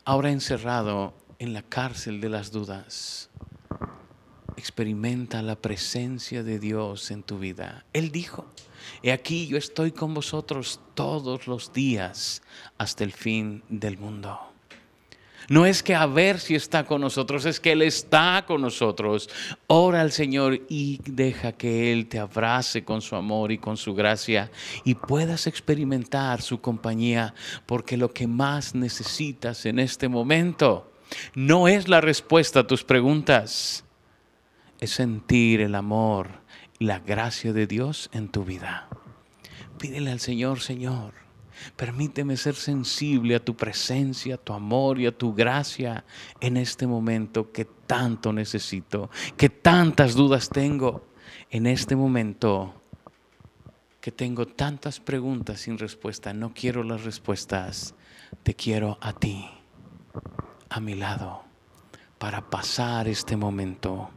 ahora 0.05 0.31
encerrado 0.31 1.15
en 1.39 1.53
la 1.53 1.63
cárcel 1.63 2.21
de 2.21 2.29
las 2.29 2.53
dudas, 2.53 3.31
experimenta 4.57 5.43
la 5.43 5.57
presencia 5.57 6.43
de 6.43 6.59
Dios 6.59 7.11
en 7.11 7.23
tu 7.23 7.39
vida. 7.39 7.85
Él 7.93 8.11
dijo, 8.11 8.47
He 9.03 9.13
aquí 9.13 9.47
yo 9.47 9.57
estoy 9.57 9.93
con 9.93 10.15
vosotros 10.15 10.81
todos 10.95 11.47
los 11.47 11.73
días 11.73 12.43
hasta 12.79 13.05
el 13.05 13.13
fin 13.13 13.63
del 13.69 13.99
mundo. 13.99 14.39
No 15.49 15.67
es 15.67 15.83
que 15.83 15.95
a 15.95 16.07
ver 16.07 16.39
si 16.39 16.55
está 16.55 16.85
con 16.85 17.01
nosotros, 17.01 17.45
es 17.47 17.59
que 17.59 17.73
Él 17.73 17.83
está 17.83 18.45
con 18.47 18.61
nosotros. 18.61 19.29
Ora 19.67 20.01
al 20.01 20.13
Señor 20.13 20.61
y 20.69 21.01
deja 21.05 21.53
que 21.53 21.93
Él 21.93 22.07
te 22.07 22.19
abrace 22.19 22.85
con 22.85 23.03
su 23.03 23.17
amor 23.17 23.51
y 23.51 23.59
con 23.59 23.77
su 23.77 23.95
gracia 23.95 24.51
y 24.85 24.95
puedas 24.95 25.47
experimentar 25.47 26.43
su 26.43 26.61
compañía, 26.61 27.35
porque 27.67 27.97
lo 27.97 28.13
que 28.13 28.27
más 28.27 28.75
necesitas 28.75 29.67
en 29.67 29.79
este 29.79 30.09
momento 30.09 30.93
no 31.35 31.69
es 31.69 31.89
la 31.89 32.01
respuesta 32.01 32.61
a 32.61 32.67
tus 32.67 32.85
preguntas, 32.85 33.85
es 34.83 34.91
sentir 34.91 35.61
el 35.61 35.75
amor 35.75 36.43
la 36.79 36.99
gracia 36.99 37.53
de 37.53 37.67
Dios 37.67 38.11
en 38.13 38.29
tu 38.29 38.45
vida. 38.45 38.89
Pídele 39.79 40.11
al 40.11 40.21
Señor, 40.21 40.61
Señor, 40.61 41.15
Permíteme 41.77 42.37
ser 42.37 42.55
sensible 42.55 43.37
a 43.37 43.45
tu 43.45 43.55
presencia, 43.55 44.35
a 44.35 44.39
tu 44.39 44.53
amor 44.53 44.99
y 44.99 45.07
a 45.07 45.17
tu 45.17 45.35
gracia 45.35 46.05
en 46.41 46.57
este 46.57 46.87
momento 46.87 47.53
que 47.53 47.65
tanto 47.65 48.33
necesito, 48.33 49.11
que 49.37 49.49
tantas 49.49 50.15
dudas 50.15 50.49
tengo 50.49 51.07
en 51.51 51.67
este 51.67 51.95
momento 51.95 52.75
que 54.01 54.11
tengo 54.11 54.47
tantas 54.47 54.99
preguntas 54.99 55.61
sin 55.61 55.79
respuesta. 55.79 56.33
No 56.33 56.53
quiero 56.53 56.83
las 56.83 57.05
respuestas, 57.05 57.95
te 58.43 58.55
quiero 58.55 58.99
a 59.01 59.13
ti, 59.13 59.49
a 60.69 60.81
mi 60.81 60.95
lado, 60.95 61.45
para 62.19 62.51
pasar 62.51 63.07
este 63.07 63.37
momento. 63.37 64.11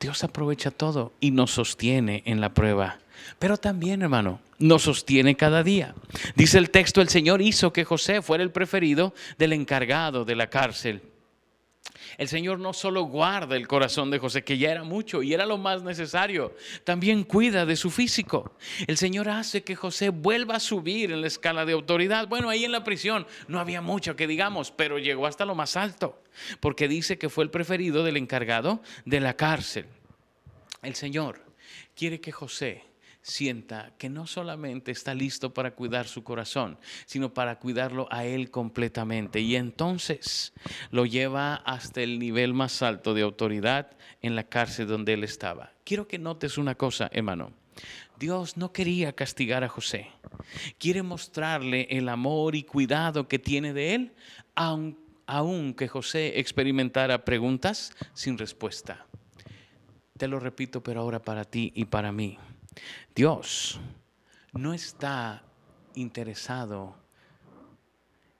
Dios 0.00 0.24
aprovecha 0.24 0.70
todo 0.70 1.12
y 1.20 1.30
nos 1.30 1.52
sostiene 1.52 2.22
en 2.26 2.40
la 2.40 2.54
prueba. 2.54 2.98
Pero 3.38 3.56
también, 3.56 4.02
hermano, 4.02 4.40
nos 4.58 4.82
sostiene 4.82 5.36
cada 5.36 5.62
día. 5.62 5.94
Dice 6.34 6.58
el 6.58 6.70
texto, 6.70 7.00
el 7.00 7.08
Señor 7.08 7.42
hizo 7.42 7.72
que 7.72 7.84
José 7.84 8.22
fuera 8.22 8.42
el 8.42 8.50
preferido 8.50 9.14
del 9.38 9.52
encargado 9.52 10.24
de 10.24 10.36
la 10.36 10.48
cárcel. 10.48 11.02
El 12.16 12.28
Señor 12.28 12.58
no 12.58 12.72
solo 12.72 13.02
guarda 13.02 13.56
el 13.56 13.68
corazón 13.68 14.10
de 14.10 14.18
José, 14.18 14.42
que 14.42 14.58
ya 14.58 14.70
era 14.70 14.84
mucho 14.84 15.22
y 15.22 15.34
era 15.34 15.46
lo 15.46 15.58
más 15.58 15.82
necesario, 15.82 16.54
también 16.84 17.24
cuida 17.24 17.66
de 17.66 17.76
su 17.76 17.90
físico. 17.90 18.56
El 18.86 18.96
Señor 18.96 19.28
hace 19.28 19.62
que 19.62 19.76
José 19.76 20.08
vuelva 20.10 20.56
a 20.56 20.60
subir 20.60 21.12
en 21.12 21.20
la 21.20 21.26
escala 21.26 21.64
de 21.64 21.72
autoridad. 21.72 22.28
Bueno, 22.28 22.48
ahí 22.48 22.64
en 22.64 22.72
la 22.72 22.84
prisión 22.84 23.26
no 23.46 23.60
había 23.60 23.82
mucho 23.82 24.16
que 24.16 24.26
digamos, 24.26 24.70
pero 24.70 24.98
llegó 24.98 25.26
hasta 25.26 25.44
lo 25.44 25.54
más 25.54 25.76
alto, 25.76 26.22
porque 26.60 26.88
dice 26.88 27.18
que 27.18 27.28
fue 27.28 27.44
el 27.44 27.50
preferido 27.50 28.04
del 28.04 28.16
encargado 28.16 28.82
de 29.04 29.20
la 29.20 29.34
cárcel. 29.34 29.86
El 30.82 30.94
Señor 30.94 31.40
quiere 31.94 32.20
que 32.20 32.32
José 32.32 32.87
sienta 33.28 33.92
que 33.98 34.08
no 34.08 34.26
solamente 34.26 34.90
está 34.90 35.14
listo 35.14 35.52
para 35.52 35.72
cuidar 35.72 36.08
su 36.08 36.24
corazón, 36.24 36.78
sino 37.04 37.34
para 37.34 37.58
cuidarlo 37.58 38.08
a 38.10 38.24
él 38.24 38.50
completamente. 38.50 39.40
Y 39.40 39.54
entonces 39.54 40.54
lo 40.90 41.04
lleva 41.04 41.56
hasta 41.56 42.00
el 42.00 42.18
nivel 42.18 42.54
más 42.54 42.82
alto 42.82 43.12
de 43.14 43.22
autoridad 43.22 43.90
en 44.22 44.34
la 44.34 44.44
cárcel 44.44 44.86
donde 44.86 45.12
él 45.12 45.24
estaba. 45.24 45.72
Quiero 45.84 46.08
que 46.08 46.18
notes 46.18 46.58
una 46.58 46.74
cosa, 46.74 47.10
hermano. 47.12 47.52
Dios 48.18 48.56
no 48.56 48.72
quería 48.72 49.12
castigar 49.12 49.62
a 49.62 49.68
José. 49.68 50.08
Quiere 50.78 51.02
mostrarle 51.02 51.86
el 51.90 52.08
amor 52.08 52.56
y 52.56 52.64
cuidado 52.64 53.28
que 53.28 53.38
tiene 53.38 53.72
de 53.72 53.94
él, 53.94 54.12
aunque 55.26 55.86
José 55.86 56.40
experimentara 56.40 57.24
preguntas 57.24 57.92
sin 58.14 58.38
respuesta. 58.38 59.06
Te 60.16 60.26
lo 60.26 60.40
repito, 60.40 60.82
pero 60.82 61.02
ahora 61.02 61.22
para 61.22 61.44
ti 61.44 61.72
y 61.76 61.84
para 61.84 62.10
mí. 62.10 62.38
Dios 63.14 63.80
no 64.52 64.74
está 64.74 65.44
interesado 65.94 66.96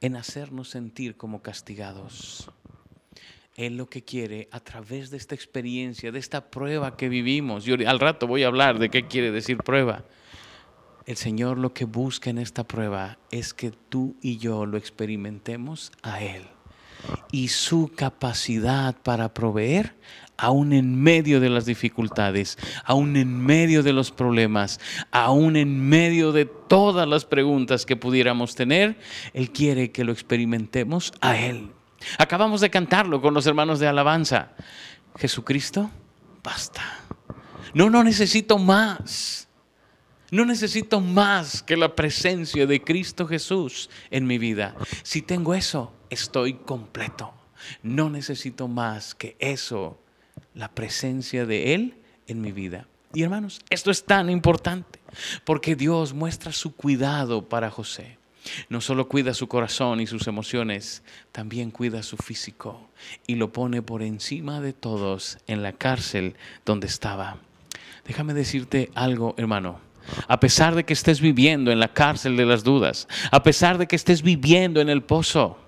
en 0.00 0.16
hacernos 0.16 0.70
sentir 0.70 1.16
como 1.16 1.42
castigados. 1.42 2.50
Él 3.56 3.76
lo 3.76 3.88
que 3.88 4.04
quiere 4.04 4.48
a 4.52 4.60
través 4.60 5.10
de 5.10 5.16
esta 5.16 5.34
experiencia, 5.34 6.12
de 6.12 6.18
esta 6.18 6.50
prueba 6.50 6.96
que 6.96 7.08
vivimos, 7.08 7.66
y 7.66 7.72
al 7.84 7.98
rato 7.98 8.26
voy 8.26 8.44
a 8.44 8.46
hablar 8.46 8.78
de 8.78 8.88
qué 8.88 9.08
quiere 9.08 9.32
decir 9.32 9.58
prueba. 9.58 10.04
El 11.06 11.16
Señor 11.16 11.58
lo 11.58 11.72
que 11.72 11.84
busca 11.84 12.30
en 12.30 12.38
esta 12.38 12.64
prueba 12.64 13.18
es 13.30 13.54
que 13.54 13.70
tú 13.70 14.16
y 14.22 14.38
yo 14.38 14.66
lo 14.66 14.76
experimentemos 14.76 15.90
a 16.02 16.22
Él 16.22 16.44
y 17.30 17.48
su 17.48 17.90
capacidad 17.94 18.96
para 19.02 19.32
proveer 19.32 19.94
aún 20.38 20.72
en 20.72 21.02
medio 21.02 21.40
de 21.40 21.50
las 21.50 21.66
dificultades, 21.66 22.56
aún 22.84 23.16
en 23.16 23.44
medio 23.44 23.82
de 23.82 23.92
los 23.92 24.12
problemas, 24.12 24.80
aún 25.10 25.56
en 25.56 25.80
medio 25.88 26.32
de 26.32 26.46
todas 26.46 27.06
las 27.06 27.24
preguntas 27.24 27.84
que 27.84 27.96
pudiéramos 27.96 28.54
tener, 28.54 28.96
Él 29.34 29.50
quiere 29.50 29.90
que 29.90 30.04
lo 30.04 30.12
experimentemos 30.12 31.12
a 31.20 31.36
Él. 31.36 31.72
Acabamos 32.18 32.60
de 32.60 32.70
cantarlo 32.70 33.20
con 33.20 33.34
los 33.34 33.46
hermanos 33.46 33.80
de 33.80 33.88
alabanza. 33.88 34.52
Jesucristo, 35.18 35.90
basta. 36.44 36.82
No, 37.74 37.90
no 37.90 38.04
necesito 38.04 38.58
más. 38.58 39.48
No 40.30 40.44
necesito 40.44 41.00
más 41.00 41.62
que 41.62 41.76
la 41.76 41.96
presencia 41.96 42.66
de 42.66 42.82
Cristo 42.82 43.26
Jesús 43.26 43.90
en 44.10 44.26
mi 44.26 44.38
vida. 44.38 44.76
Si 45.02 45.22
tengo 45.22 45.54
eso, 45.54 45.92
estoy 46.10 46.54
completo. 46.54 47.32
No 47.82 48.10
necesito 48.10 48.68
más 48.68 49.14
que 49.14 49.36
eso 49.38 49.98
la 50.54 50.68
presencia 50.68 51.46
de 51.46 51.74
Él 51.74 51.94
en 52.26 52.40
mi 52.40 52.52
vida. 52.52 52.86
Y 53.14 53.22
hermanos, 53.22 53.60
esto 53.70 53.90
es 53.90 54.04
tan 54.04 54.28
importante 54.30 55.00
porque 55.44 55.74
Dios 55.74 56.12
muestra 56.12 56.52
su 56.52 56.74
cuidado 56.74 57.48
para 57.48 57.70
José. 57.70 58.18
No 58.68 58.80
solo 58.80 59.08
cuida 59.08 59.34
su 59.34 59.48
corazón 59.48 60.00
y 60.00 60.06
sus 60.06 60.26
emociones, 60.26 61.02
también 61.32 61.70
cuida 61.70 62.02
su 62.02 62.16
físico 62.16 62.88
y 63.26 63.34
lo 63.34 63.52
pone 63.52 63.82
por 63.82 64.02
encima 64.02 64.60
de 64.60 64.72
todos 64.72 65.38
en 65.46 65.62
la 65.62 65.72
cárcel 65.72 66.34
donde 66.64 66.86
estaba. 66.86 67.38
Déjame 68.06 68.34
decirte 68.34 68.90
algo, 68.94 69.34
hermano. 69.36 69.80
A 70.28 70.40
pesar 70.40 70.74
de 70.74 70.84
que 70.84 70.94
estés 70.94 71.20
viviendo 71.20 71.70
en 71.70 71.80
la 71.80 71.92
cárcel 71.92 72.36
de 72.36 72.46
las 72.46 72.64
dudas, 72.64 73.06
a 73.30 73.42
pesar 73.42 73.76
de 73.76 73.86
que 73.86 73.96
estés 73.96 74.22
viviendo 74.22 74.80
en 74.80 74.88
el 74.88 75.02
pozo, 75.02 75.58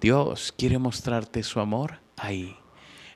Dios 0.00 0.54
quiere 0.56 0.78
mostrarte 0.78 1.42
su 1.42 1.60
amor 1.60 2.00
ahí 2.16 2.56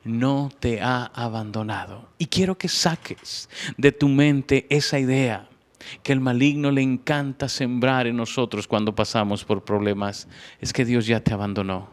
no 0.04 0.50
te 0.60 0.80
ha 0.80 1.04
abandonado. 1.14 2.08
Y 2.18 2.26
quiero 2.26 2.56
que 2.56 2.68
saques 2.68 3.48
de 3.76 3.92
tu 3.92 4.08
mente 4.08 4.66
esa 4.70 4.98
idea 4.98 5.48
que 6.02 6.12
el 6.12 6.20
maligno 6.20 6.70
le 6.70 6.82
encanta 6.82 7.48
sembrar 7.48 8.06
en 8.06 8.16
nosotros 8.16 8.66
cuando 8.66 8.94
pasamos 8.94 9.44
por 9.44 9.64
problemas. 9.64 10.28
Es 10.60 10.72
que 10.72 10.84
Dios 10.84 11.06
ya 11.06 11.20
te 11.20 11.32
abandonó. 11.32 11.88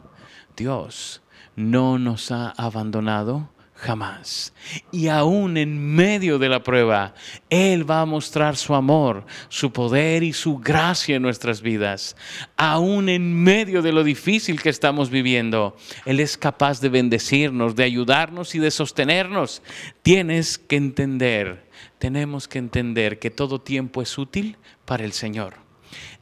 Dios 0.56 1.22
no 1.56 1.98
nos 1.98 2.32
ha 2.32 2.50
abandonado 2.51 3.50
jamás. 3.77 4.53
Y 4.91 5.07
aún 5.07 5.55
en 5.55 5.96
medio 5.96 6.39
de 6.39 6.50
la 6.50 6.63
prueba, 6.63 7.13
Él 7.50 7.89
va 7.89 8.01
a 8.01 8.05
mostrar 8.05 8.57
su 8.57 8.74
amor, 8.74 9.25
su 9.50 9.72
poder 9.72 10.24
y 10.24 10.34
su 10.34 10.57
gracia 10.57 11.15
en 11.15 11.22
nuestras 11.22 11.62
vidas. 11.62 12.15
Aún 12.57 13.07
en 13.07 13.34
medio 13.43 13.81
de 13.81 13.91
lo 13.91 14.03
difícil 14.03 14.62
que 14.62 14.69
estamos 14.69 15.10
viviendo, 15.10 15.77
Él 16.05 16.19
es 16.19 16.38
capaz 16.38 16.81
de 16.81 16.89
bendecirnos, 16.89 17.75
de 17.75 17.84
ayudarnos 17.84 18.55
y 18.55 18.60
de 18.60 18.72
sostenernos. 18.72 19.62
Tienes 20.01 20.57
que 20.57 20.75
entender, 20.75 21.69
tenemos 22.00 22.48
que 22.48 22.60
entender 22.60 23.19
que 23.19 23.29
todo 23.29 23.62
tiempo 23.62 24.01
es 24.01 24.17
útil 24.17 24.57
para 24.86 25.05
el 25.05 25.13
Señor. 25.13 25.53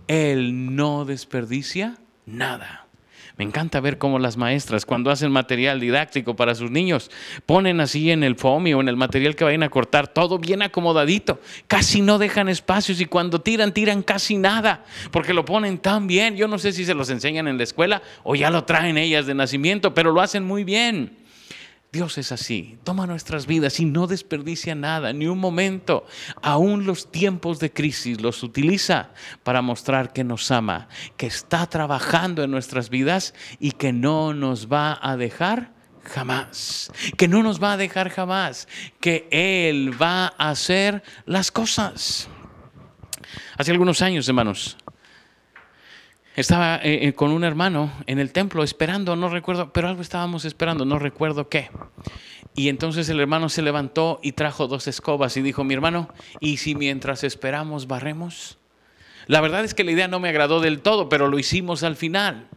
Él 0.08 0.76
no 0.76 1.06
desperdicia 1.06 1.98
nada. 2.26 2.85
Me 3.38 3.44
encanta 3.44 3.82
ver 3.82 3.98
cómo 3.98 4.18
las 4.18 4.38
maestras, 4.38 4.86
cuando 4.86 5.12
hacen 5.12 5.30
material 5.30 5.82
didáctico 5.82 6.38
para 6.38 6.56
sus 6.56 6.72
niños, 6.72 7.12
ponen 7.46 7.82
así 7.82 8.10
en 8.10 8.24
el 8.24 8.38
FOMI 8.38 8.74
o 8.74 8.82
en 8.82 8.88
el 8.88 8.96
material 8.96 9.36
que 9.36 9.44
vayan 9.44 9.63
a 9.63 9.70
cortar, 9.70 10.08
todo 10.08 10.39
bien 10.39 10.62
acomodadito. 10.62 11.42
Casi 11.68 12.01
no 12.01 12.18
dejan 12.18 12.48
espacios 12.48 13.01
y 13.01 13.06
cuando 13.06 13.42
tiran, 13.42 13.74
tiran 13.74 14.04
casi 14.04 14.38
nada, 14.38 14.86
porque 15.12 15.34
lo 15.34 15.44
ponen 15.44 15.80
tan 15.80 16.08
bien. 16.08 16.38
Yo 16.38 16.48
no 16.48 16.58
sé 16.58 16.72
si 16.72 16.86
se 16.86 16.94
los 16.94 17.10
enseñan 17.10 17.50
en 17.50 17.58
la 17.58 17.63
escuela 17.63 18.01
o 18.24 18.36
ya 18.36 18.50
lo 18.50 18.63
traen 18.63 18.98
ellas 18.98 19.25
de 19.25 19.36
nacimiento, 19.36 19.94
pero 19.94 20.13
lo 20.13 20.22
hacen 20.22 20.46
muy 20.46 20.63
bien. 20.63 21.25
Dios 21.96 22.18
es 22.18 22.34
así, 22.34 22.78
toma 22.84 23.08
nuestras 23.08 23.48
vidas 23.48 23.80
y 23.80 23.86
no 23.86 24.06
desperdicia 24.06 24.75
nada, 24.75 25.14
ni 25.14 25.28
un 25.28 25.40
momento. 25.40 26.06
Aún 26.42 26.86
los 26.86 27.10
tiempos 27.10 27.60
de 27.60 27.72
crisis 27.72 28.20
los 28.20 28.44
utiliza 28.44 29.12
para 29.44 29.62
mostrar 29.62 30.12
que 30.12 30.25
nos 30.25 30.52
ama, 30.52 30.90
que 31.16 31.28
está 31.28 31.68
trabajando 31.68 32.44
en 32.44 32.52
nuestras 32.52 32.90
vidas 32.90 33.34
y 33.62 33.72
que 33.72 33.94
no 33.94 34.34
nos 34.34 34.68
va 34.68 35.00
a 35.02 35.16
dejar 35.16 35.72
jamás, 36.04 36.92
que 37.16 37.30
no 37.30 37.44
nos 37.44 37.64
va 37.64 37.72
a 37.72 37.78
dejar 37.78 38.10
jamás, 38.10 38.68
que 39.00 39.30
Él 39.32 39.94
va 40.00 40.34
a 40.38 40.50
hacer 40.50 41.02
las 41.25 41.50
cosas. 41.50 42.28
Hace 43.58 43.72
algunos 43.72 44.02
años, 44.02 44.28
hermanos, 44.28 44.75
estaba 46.36 46.77
eh, 46.77 47.08
eh, 47.08 47.13
con 47.13 47.32
un 47.32 47.44
hermano 47.44 47.92
en 48.08 48.20
el 48.20 48.32
templo 48.32 48.63
esperando, 48.63 49.15
no 49.15 49.30
recuerdo, 49.30 49.72
pero 49.72 49.88
algo 49.88 50.01
estábamos 50.01 50.46
esperando, 50.46 50.86
no 50.86 51.00
recuerdo 51.00 51.50
qué. 51.50 51.70
Y 52.56 52.70
entonces 52.70 53.10
el 53.10 53.20
hermano 53.20 53.50
se 53.50 53.62
levantó 53.62 54.20
y 54.22 54.34
trajo 54.34 54.68
dos 54.68 54.88
escobas 54.88 55.36
y 55.38 55.42
dijo, 55.42 55.63
mi 55.63 55.74
hermano, 55.74 56.10
¿y 56.39 56.58
si 56.58 56.75
mientras 56.75 57.24
esperamos 57.24 57.88
barremos? 57.88 58.58
La 59.27 59.42
verdad 59.42 59.63
es 59.65 59.74
que 59.74 59.84
la 59.84 59.92
idea 59.92 60.08
no 60.08 60.20
me 60.20 60.30
agradó 60.30 60.60
del 60.60 60.82
todo, 60.82 61.10
pero 61.10 61.27
lo 61.27 61.39
hicimos 61.39 61.84
al 61.84 61.96
final. 61.96 62.48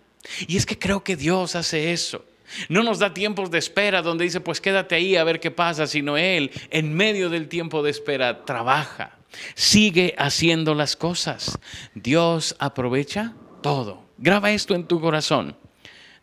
Y 0.46 0.56
es 0.56 0.66
que 0.66 0.78
creo 0.78 1.02
que 1.02 1.16
Dios 1.16 1.56
hace 1.56 1.92
eso. 1.92 2.24
No 2.68 2.82
nos 2.82 2.98
da 2.98 3.14
tiempos 3.14 3.50
de 3.50 3.58
espera 3.58 4.02
donde 4.02 4.24
dice, 4.24 4.40
pues 4.40 4.60
quédate 4.60 4.94
ahí 4.94 5.16
a 5.16 5.24
ver 5.24 5.40
qué 5.40 5.50
pasa, 5.50 5.86
sino 5.86 6.16
Él, 6.16 6.50
en 6.70 6.94
medio 6.94 7.30
del 7.30 7.48
tiempo 7.48 7.82
de 7.82 7.90
espera, 7.90 8.44
trabaja, 8.44 9.18
sigue 9.54 10.14
haciendo 10.16 10.74
las 10.74 10.96
cosas. 10.96 11.58
Dios 11.94 12.56
aprovecha 12.58 13.34
todo. 13.60 14.02
Graba 14.18 14.50
esto 14.50 14.74
en 14.74 14.86
tu 14.86 15.00
corazón. 15.00 15.56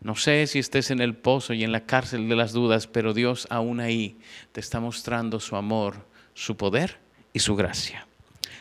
No 0.00 0.14
sé 0.14 0.46
si 0.46 0.58
estés 0.58 0.90
en 0.90 1.00
el 1.00 1.16
pozo 1.16 1.54
y 1.54 1.64
en 1.64 1.72
la 1.72 1.86
cárcel 1.86 2.28
de 2.28 2.36
las 2.36 2.52
dudas, 2.52 2.86
pero 2.86 3.14
Dios 3.14 3.46
aún 3.50 3.80
ahí 3.80 4.18
te 4.52 4.60
está 4.60 4.78
mostrando 4.78 5.40
su 5.40 5.56
amor, 5.56 6.06
su 6.34 6.56
poder 6.56 6.98
y 7.32 7.38
su 7.38 7.56
gracia. 7.56 8.06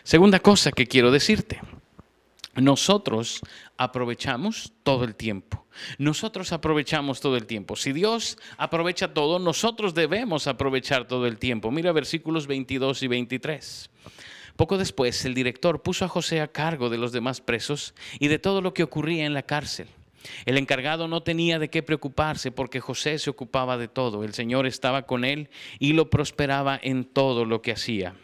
Segunda 0.04 0.40
cosa 0.40 0.72
que 0.72 0.88
quiero 0.88 1.12
decirte. 1.12 1.60
nosotros 2.56 3.42
aprovechamos 3.78 4.72
todo 4.84 5.04
el 5.04 5.16
tiempo. 5.16 5.66
Nosotros 5.98 6.54
aprovechamos 6.54 7.20
todo 7.20 7.36
el 7.36 7.46
tiempo. 7.46 7.76
Si 7.76 7.92
Dios 7.92 8.38
aprovecha 8.58 9.14
todo, 9.14 9.40
nosotros 9.40 9.94
debemos 9.94 10.48
aprovechar 10.48 11.06
todo 11.06 11.28
el 11.28 11.38
tiempo. 11.38 11.70
Mira 11.70 11.92
versículos 11.92 12.48
22 12.48 13.04
y 13.04 13.08
23. 13.10 13.90
Poco 14.56 14.78
después, 14.78 15.26
el 15.26 15.34
director 15.34 15.82
puso 15.82 16.06
a 16.06 16.10
José 16.10 16.42
a 16.42 16.48
cargo 16.48 16.90
de 16.90 16.98
los 16.98 17.12
demás 17.12 17.42
presos 17.42 17.94
y 18.20 18.30
de 18.30 18.40
todo 18.40 18.62
lo 18.62 18.74
que 18.74 18.84
ocurría 18.84 19.26
en 19.26 19.34
la 19.34 19.44
cárcel. 19.44 19.88
El 20.46 20.58
encargado 20.58 21.08
no 21.08 21.24
tenía 21.24 21.60
de 21.60 21.70
qué 21.70 21.84
preocuparse 21.84 22.52
porque 22.52 22.80
José 22.80 23.20
se 23.20 23.30
ocupaba 23.30 23.78
de 23.78 23.88
todo. 23.88 24.24
El 24.24 24.34
Señor 24.34 24.66
estaba 24.66 25.06
con 25.06 25.26
él 25.26 25.50
y 25.80 25.94
lo 25.94 26.10
prosperaba 26.10 26.80
en 26.82 27.06
todo 27.06 27.46
lo 27.46 27.62
que 27.62 27.74
hacía. 27.74 28.16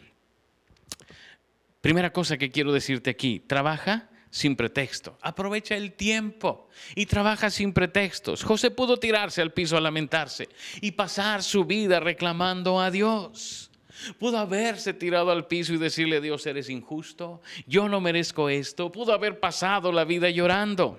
Primera 1.80 2.12
cosa 2.12 2.38
que 2.38 2.50
quiero 2.50 2.72
decirte 2.72 3.10
aquí, 3.10 3.40
trabaja 3.40 4.08
sin 4.30 4.56
pretexto. 4.56 5.18
Aprovecha 5.20 5.76
el 5.76 5.92
tiempo 5.92 6.68
y 6.94 7.06
trabaja 7.06 7.50
sin 7.50 7.72
pretextos. 7.72 8.44
José 8.44 8.70
pudo 8.70 8.98
tirarse 8.98 9.42
al 9.42 9.52
piso 9.52 9.76
a 9.76 9.80
lamentarse 9.80 10.48
y 10.80 10.92
pasar 10.92 11.42
su 11.42 11.64
vida 11.64 12.00
reclamando 12.00 12.80
a 12.80 12.90
Dios. 12.90 13.71
Pudo 14.18 14.38
haberse 14.38 14.94
tirado 14.94 15.30
al 15.30 15.46
piso 15.46 15.74
y 15.74 15.78
decirle, 15.78 16.20
Dios, 16.20 16.46
eres 16.46 16.68
injusto, 16.68 17.40
yo 17.66 17.88
no 17.88 18.00
merezco 18.00 18.48
esto. 18.48 18.90
Pudo 18.92 19.12
haber 19.12 19.40
pasado 19.40 19.92
la 19.92 20.04
vida 20.04 20.30
llorando. 20.30 20.98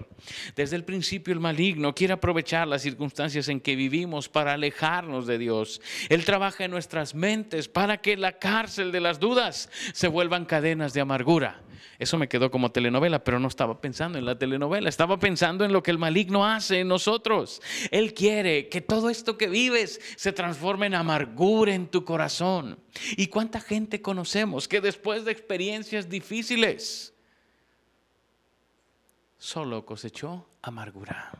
Desde 0.55 0.75
el 0.75 0.83
principio 0.83 1.33
el 1.33 1.39
maligno 1.39 1.93
quiere 1.93 2.13
aprovechar 2.13 2.67
las 2.67 2.81
circunstancias 2.81 3.47
en 3.49 3.59
que 3.59 3.75
vivimos 3.75 4.29
para 4.29 4.53
alejarnos 4.53 5.27
de 5.27 5.37
Dios. 5.37 5.81
Él 6.09 6.25
trabaja 6.25 6.65
en 6.65 6.71
nuestras 6.71 7.15
mentes 7.15 7.67
para 7.67 7.97
que 7.97 8.17
la 8.17 8.33
cárcel 8.39 8.91
de 8.91 9.01
las 9.01 9.19
dudas 9.19 9.69
se 9.93 10.07
vuelvan 10.07 10.45
cadenas 10.45 10.93
de 10.93 11.01
amargura. 11.01 11.61
Eso 11.99 12.17
me 12.17 12.27
quedó 12.27 12.51
como 12.51 12.71
telenovela, 12.71 13.23
pero 13.23 13.39
no 13.39 13.47
estaba 13.47 13.79
pensando 13.79 14.17
en 14.17 14.25
la 14.25 14.37
telenovela, 14.37 14.89
estaba 14.89 15.19
pensando 15.19 15.63
en 15.63 15.73
lo 15.73 15.83
que 15.83 15.91
el 15.91 15.97
maligno 15.97 16.45
hace 16.45 16.79
en 16.79 16.87
nosotros. 16.87 17.61
Él 17.91 18.13
quiere 18.13 18.69
que 18.69 18.81
todo 18.81 19.09
esto 19.09 19.37
que 19.37 19.47
vives 19.47 20.01
se 20.15 20.33
transforme 20.33 20.87
en 20.87 20.95
amargura 20.95 21.73
en 21.73 21.87
tu 21.87 22.03
corazón. 22.03 22.79
¿Y 23.17 23.27
cuánta 23.27 23.59
gente 23.59 24.01
conocemos 24.01 24.67
que 24.67 24.81
después 24.81 25.25
de 25.25 25.31
experiencias 25.31 26.09
difíciles 26.09 27.13
solo 29.37 29.85
cosechó 29.85 30.47
amargura? 30.61 31.31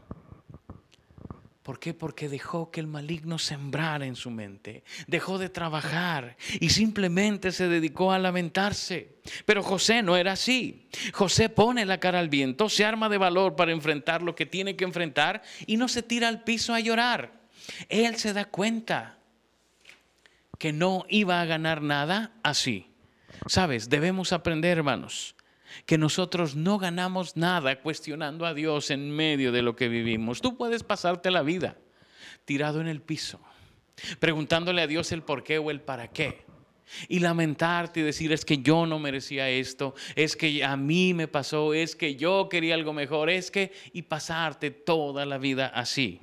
¿Por 1.64 1.80
qué? 1.80 1.94
Porque 1.94 2.28
dejó 2.28 2.72
que 2.72 2.82
el 2.82 2.88
maligno 2.88 3.40
sembrara 3.40 4.06
en 4.06 4.18
su 4.18 4.30
mente, 4.30 4.84
dejó 5.08 5.38
de 5.38 5.48
trabajar 5.48 6.36
y 6.60 6.70
simplemente 6.70 7.54
se 7.54 7.70
dedicó 7.70 8.12
a 8.12 8.20
lamentarse. 8.20 9.16
Pero 9.46 9.64
José 9.64 10.04
no 10.04 10.18
era 10.18 10.34
así. 10.34 10.90
José 11.14 11.48
pone 11.48 11.86
la 11.86 12.02
cara 12.02 12.20
al 12.20 12.28
viento, 12.28 12.68
se 12.68 12.84
arma 12.84 13.08
de 13.08 13.18
valor 13.18 13.56
para 13.56 13.72
enfrentar 13.72 14.22
lo 14.22 14.36
que 14.36 14.46
tiene 14.46 14.76
que 14.76 14.84
enfrentar 14.84 15.42
y 15.66 15.78
no 15.78 15.88
se 15.88 16.04
tira 16.04 16.28
al 16.28 16.44
piso 16.44 16.74
a 16.74 16.82
llorar. 16.82 17.32
Él 17.88 18.18
se 18.18 18.34
da 18.34 18.44
cuenta 18.44 19.18
que 20.60 20.74
no 20.74 21.06
iba 21.08 21.40
a 21.40 21.46
ganar 21.46 21.82
nada 21.82 22.34
así. 22.44 22.92
Sabes, 23.48 23.90
debemos 23.90 24.34
aprender, 24.34 24.80
hermanos, 24.80 25.36
que 25.86 25.98
nosotros 25.98 26.56
no 26.56 26.78
ganamos 26.78 27.38
nada 27.38 27.82
cuestionando 27.82 28.46
a 28.46 28.54
Dios 28.54 28.92
en 28.92 29.12
medio 29.12 29.52
de 29.52 29.62
lo 29.62 29.76
que 29.76 29.88
vivimos. 29.88 30.42
Tú 30.42 30.58
puedes 30.58 30.84
pasarte 30.84 31.32
la 31.32 31.42
vida 31.42 31.78
tirado 32.46 32.82
en 32.82 32.88
el 32.88 33.02
piso, 33.02 33.40
preguntándole 34.20 34.82
a 34.82 34.88
Dios 34.88 35.12
el 35.12 35.24
por 35.24 35.44
qué 35.44 35.58
o 35.58 35.72
el 35.72 35.82
para 35.82 36.10
qué. 36.10 36.46
Y 37.08 37.20
lamentarte 37.20 38.02
y 38.02 38.04
decir, 38.04 38.32
es 38.34 38.46
que 38.46 38.58
yo 38.58 38.86
no 38.86 39.00
merecía 39.00 39.50
esto, 39.50 39.96
es 40.16 40.36
que 40.36 40.64
a 40.64 40.76
mí 40.76 41.14
me 41.14 41.28
pasó, 41.28 41.74
es 41.74 41.96
que 41.96 42.16
yo 42.16 42.50
quería 42.50 42.76
algo 42.76 42.94
mejor, 42.94 43.30
es 43.30 43.50
que... 43.50 43.72
Y 43.94 44.04
pasarte 44.04 44.70
toda 44.70 45.26
la 45.26 45.38
vida 45.38 45.68
así. 45.68 46.20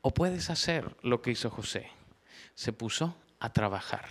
O 0.00 0.12
puedes 0.12 0.50
hacer 0.50 0.96
lo 1.02 1.22
que 1.22 1.32
hizo 1.32 1.50
José. 1.50 1.88
Se 2.54 2.72
puso 2.72 3.16
a 3.38 3.52
trabajar. 3.52 4.06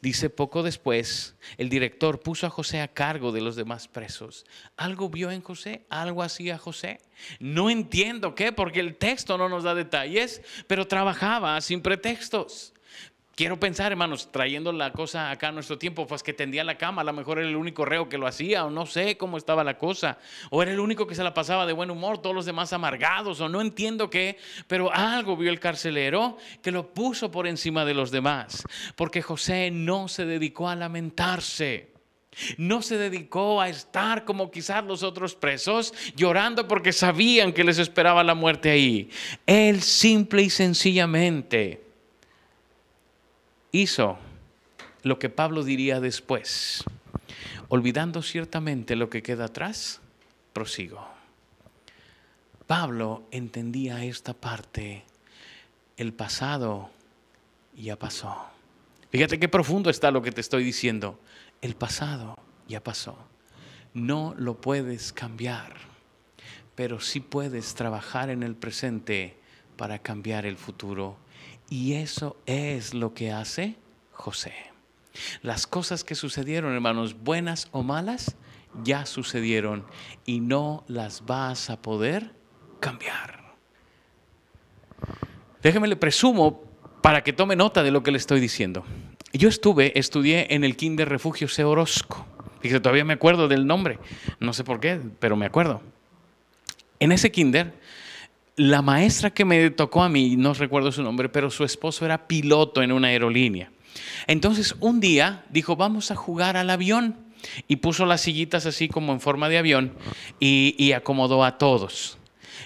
Dice 0.00 0.30
poco 0.30 0.62
después, 0.62 1.36
el 1.58 1.68
director 1.68 2.20
puso 2.20 2.46
a 2.46 2.50
José 2.50 2.80
a 2.80 2.88
cargo 2.88 3.32
de 3.32 3.40
los 3.40 3.56
demás 3.56 3.88
presos. 3.88 4.46
¿Algo 4.76 5.08
vio 5.08 5.30
en 5.30 5.42
José? 5.42 5.86
¿Algo 5.88 6.22
hacía 6.22 6.58
José? 6.58 7.00
No 7.38 7.70
entiendo 7.70 8.34
qué, 8.34 8.52
porque 8.52 8.80
el 8.80 8.96
texto 8.96 9.38
no 9.38 9.48
nos 9.48 9.64
da 9.64 9.74
detalles, 9.74 10.42
pero 10.66 10.86
trabajaba 10.86 11.60
sin 11.60 11.82
pretextos. 11.82 12.74
Quiero 13.40 13.58
pensar, 13.58 13.90
hermanos, 13.90 14.30
trayendo 14.30 14.70
la 14.70 14.92
cosa 14.92 15.30
acá 15.30 15.48
a 15.48 15.52
nuestro 15.52 15.78
tiempo, 15.78 16.06
pues 16.06 16.22
que 16.22 16.34
tendía 16.34 16.62
la 16.62 16.76
cama, 16.76 17.00
a 17.00 17.04
lo 17.06 17.14
mejor 17.14 17.38
era 17.38 17.48
el 17.48 17.56
único 17.56 17.86
reo 17.86 18.06
que 18.06 18.18
lo 18.18 18.26
hacía, 18.26 18.66
o 18.66 18.70
no 18.70 18.84
sé 18.84 19.16
cómo 19.16 19.38
estaba 19.38 19.64
la 19.64 19.78
cosa, 19.78 20.18
o 20.50 20.62
era 20.62 20.72
el 20.72 20.78
único 20.78 21.06
que 21.06 21.14
se 21.14 21.24
la 21.24 21.32
pasaba 21.32 21.64
de 21.64 21.72
buen 21.72 21.90
humor, 21.90 22.18
todos 22.18 22.36
los 22.36 22.44
demás 22.44 22.74
amargados, 22.74 23.40
o 23.40 23.48
no 23.48 23.62
entiendo 23.62 24.10
qué, 24.10 24.36
pero 24.66 24.92
algo 24.92 25.38
vio 25.38 25.50
el 25.50 25.58
carcelero 25.58 26.36
que 26.60 26.70
lo 26.70 26.92
puso 26.92 27.30
por 27.30 27.46
encima 27.46 27.86
de 27.86 27.94
los 27.94 28.10
demás, 28.10 28.62
porque 28.94 29.22
José 29.22 29.70
no 29.70 30.08
se 30.08 30.26
dedicó 30.26 30.68
a 30.68 30.76
lamentarse. 30.76 31.94
No 32.58 32.82
se 32.82 32.98
dedicó 32.98 33.62
a 33.62 33.70
estar 33.70 34.26
como 34.26 34.50
quizás 34.50 34.84
los 34.84 35.02
otros 35.02 35.34
presos, 35.34 35.94
llorando 36.14 36.68
porque 36.68 36.92
sabían 36.92 37.54
que 37.54 37.64
les 37.64 37.78
esperaba 37.78 38.22
la 38.22 38.34
muerte 38.34 38.68
ahí. 38.68 39.08
Él 39.46 39.80
simple 39.80 40.42
y 40.42 40.50
sencillamente 40.50 41.89
hizo 43.72 44.18
lo 45.02 45.18
que 45.18 45.28
Pablo 45.28 45.62
diría 45.64 46.00
después. 46.00 46.84
Olvidando 47.68 48.22
ciertamente 48.22 48.96
lo 48.96 49.10
que 49.10 49.22
queda 49.22 49.46
atrás, 49.46 50.00
prosigo. 50.52 51.06
Pablo 52.66 53.24
entendía 53.30 54.04
esta 54.04 54.34
parte. 54.34 55.04
El 55.96 56.12
pasado 56.12 56.90
ya 57.76 57.96
pasó. 57.96 58.46
Fíjate 59.10 59.38
qué 59.38 59.48
profundo 59.48 59.90
está 59.90 60.10
lo 60.10 60.22
que 60.22 60.32
te 60.32 60.40
estoy 60.40 60.64
diciendo. 60.64 61.18
El 61.62 61.74
pasado 61.74 62.38
ya 62.68 62.82
pasó. 62.82 63.18
No 63.92 64.34
lo 64.38 64.60
puedes 64.60 65.12
cambiar, 65.12 65.74
pero 66.74 67.00
sí 67.00 67.20
puedes 67.20 67.74
trabajar 67.74 68.30
en 68.30 68.42
el 68.42 68.54
presente 68.54 69.36
para 69.76 69.98
cambiar 69.98 70.46
el 70.46 70.56
futuro 70.56 71.16
y 71.70 71.94
eso 71.94 72.36
es 72.46 72.92
lo 72.92 73.14
que 73.14 73.32
hace 73.32 73.76
José. 74.10 74.52
Las 75.40 75.66
cosas 75.66 76.04
que 76.04 76.14
sucedieron, 76.14 76.74
hermanos, 76.74 77.16
buenas 77.22 77.68
o 77.72 77.82
malas, 77.82 78.36
ya 78.82 79.06
sucedieron 79.06 79.86
y 80.26 80.40
no 80.40 80.84
las 80.88 81.24
vas 81.24 81.70
a 81.70 81.80
poder 81.80 82.32
cambiar. 82.80 83.40
Déjeme 85.62 85.88
le 85.88 85.96
presumo 85.96 86.62
para 87.02 87.22
que 87.22 87.32
tome 87.32 87.56
nota 87.56 87.82
de 87.82 87.90
lo 87.90 88.02
que 88.02 88.10
le 88.10 88.18
estoy 88.18 88.40
diciendo. 88.40 88.84
Yo 89.32 89.48
estuve, 89.48 89.98
estudié 89.98 90.54
en 90.54 90.64
el 90.64 90.76
Kinder 90.76 91.08
Refugio 91.08 91.48
Seorosco. 91.48 92.26
Fíjese, 92.60 92.80
todavía 92.80 93.04
me 93.04 93.14
acuerdo 93.14 93.48
del 93.48 93.66
nombre. 93.66 93.98
No 94.38 94.52
sé 94.52 94.64
por 94.64 94.80
qué, 94.80 95.00
pero 95.18 95.36
me 95.36 95.46
acuerdo. 95.46 95.82
En 96.98 97.12
ese 97.12 97.30
Kinder 97.30 97.74
la 98.60 98.82
maestra 98.82 99.30
que 99.30 99.46
me 99.46 99.70
tocó 99.70 100.02
a 100.02 100.10
mí, 100.10 100.36
no 100.36 100.52
recuerdo 100.52 100.92
su 100.92 101.02
nombre, 101.02 101.30
pero 101.30 101.50
su 101.50 101.64
esposo 101.64 102.04
era 102.04 102.28
piloto 102.28 102.82
en 102.82 102.92
una 102.92 103.08
aerolínea. 103.08 103.70
Entonces 104.26 104.76
un 104.80 105.00
día 105.00 105.46
dijo, 105.48 105.76
vamos 105.76 106.10
a 106.10 106.14
jugar 106.14 106.58
al 106.58 106.68
avión. 106.68 107.16
Y 107.68 107.76
puso 107.76 108.04
las 108.04 108.20
sillitas 108.20 108.66
así 108.66 108.88
como 108.88 109.14
en 109.14 109.20
forma 109.20 109.48
de 109.48 109.56
avión 109.56 109.94
y, 110.38 110.92
acomodó 110.92 111.42
a 111.42 111.56
todos. 111.56 112.18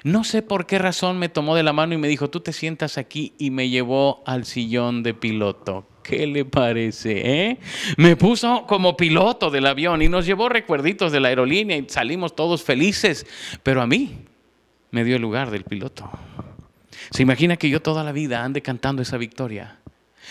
No 0.03 0.25
sé 0.25 0.43
por 0.43 0.67
qué 0.67 0.81
razón 0.81 1.17
me 1.17 1.29
tomó 1.29 1.55
de 1.55 1.63
la 1.63 1.73
mano 1.73 1.95
y 1.95 1.99
me 1.99 2.09
dijo, 2.09 2.29
tú 2.29 2.41
te 2.41 2.53
sientas 2.53 2.99
aquí 2.99 3.33
y 3.39 3.53
me 3.53 3.69
llevó 3.69 4.25
al 4.27 4.47
sillón 4.47 5.05
de 5.05 5.15
piloto. 5.15 5.87
¿Qué 6.03 6.27
le 6.27 6.45
parece? 6.45 7.51
Eh? 7.51 7.59
Me 7.97 8.17
puso 8.17 8.65
como 8.67 8.97
piloto 8.97 9.49
del 9.49 9.67
avión 9.67 10.03
y 10.03 10.09
nos 10.09 10.27
llevó 10.27 10.49
recuerditos 10.49 11.13
de 11.13 11.21
la 11.21 11.29
aerolínea 11.29 11.77
y 11.77 11.89
salimos 11.89 12.35
todos 12.35 12.65
felices. 12.65 13.27
Pero 13.63 13.81
a 13.81 13.87
mí 13.87 14.24
me 14.95 15.03
dio 15.03 15.17
el 15.17 15.23
lugar 15.23 15.51
del 15.51 15.65
piloto. 15.65 16.09
Se 17.11 17.23
imagina 17.23 17.57
que 17.57 17.69
yo 17.69 17.83
toda 17.83 18.05
la 18.05 18.13
vida 18.13 18.45
ande 18.45 18.63
cantando 18.63 19.03
esa 19.03 19.17
victoria. 19.17 19.81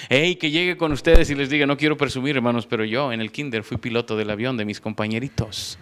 Hey, 0.08 0.38
que 0.38 0.52
llegue 0.52 0.78
con 0.78 0.94
ustedes 0.94 1.30
y 1.30 1.36
les 1.36 1.50
diga, 1.50 1.66
no 1.66 1.76
quiero 1.76 1.98
presumir, 1.98 2.38
hermanos, 2.38 2.66
pero 2.66 2.86
yo 2.86 3.12
en 3.12 3.20
el 3.20 3.30
kinder 3.30 3.64
fui 3.64 3.76
piloto 3.76 4.16
del 4.16 4.30
avión 4.30 4.56
de 4.56 4.64
mis 4.64 4.80
compañeritos. 4.80 5.78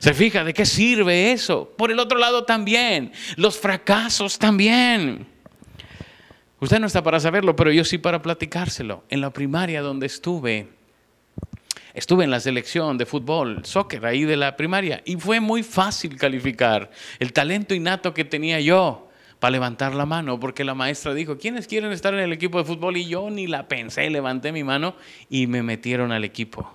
¿Se 0.00 0.14
fija 0.14 0.42
de 0.42 0.54
qué 0.54 0.64
sirve 0.64 1.32
eso? 1.32 1.70
Por 1.76 1.90
el 1.90 1.98
otro 1.98 2.18
lado 2.18 2.44
también, 2.44 3.12
los 3.36 3.58
fracasos 3.58 4.38
también. 4.38 5.26
Usted 6.60 6.80
no 6.80 6.86
está 6.86 7.02
para 7.02 7.20
saberlo, 7.20 7.54
pero 7.54 7.70
yo 7.72 7.84
sí 7.84 7.98
para 7.98 8.22
platicárselo. 8.22 9.04
En 9.10 9.20
la 9.20 9.34
primaria 9.34 9.82
donde 9.82 10.06
estuve, 10.06 10.68
Estuve 11.94 12.24
en 12.24 12.30
la 12.32 12.40
selección 12.40 12.98
de 12.98 13.06
fútbol, 13.06 13.64
soccer, 13.64 14.04
ahí 14.04 14.24
de 14.24 14.36
la 14.36 14.56
primaria, 14.56 15.00
y 15.04 15.14
fue 15.14 15.38
muy 15.38 15.62
fácil 15.62 16.16
calificar 16.16 16.90
el 17.20 17.32
talento 17.32 17.72
innato 17.72 18.12
que 18.12 18.24
tenía 18.24 18.58
yo 18.58 19.08
para 19.38 19.52
levantar 19.52 19.94
la 19.94 20.04
mano, 20.04 20.40
porque 20.40 20.64
la 20.64 20.74
maestra 20.74 21.14
dijo, 21.14 21.38
¿quiénes 21.38 21.68
quieren 21.68 21.92
estar 21.92 22.12
en 22.12 22.20
el 22.20 22.32
equipo 22.32 22.58
de 22.58 22.64
fútbol? 22.64 22.96
Y 22.96 23.06
yo 23.06 23.30
ni 23.30 23.46
la 23.46 23.68
pensé, 23.68 24.10
levanté 24.10 24.50
mi 24.50 24.64
mano 24.64 24.96
y 25.30 25.46
me 25.46 25.62
metieron 25.62 26.10
al 26.10 26.24
equipo. 26.24 26.74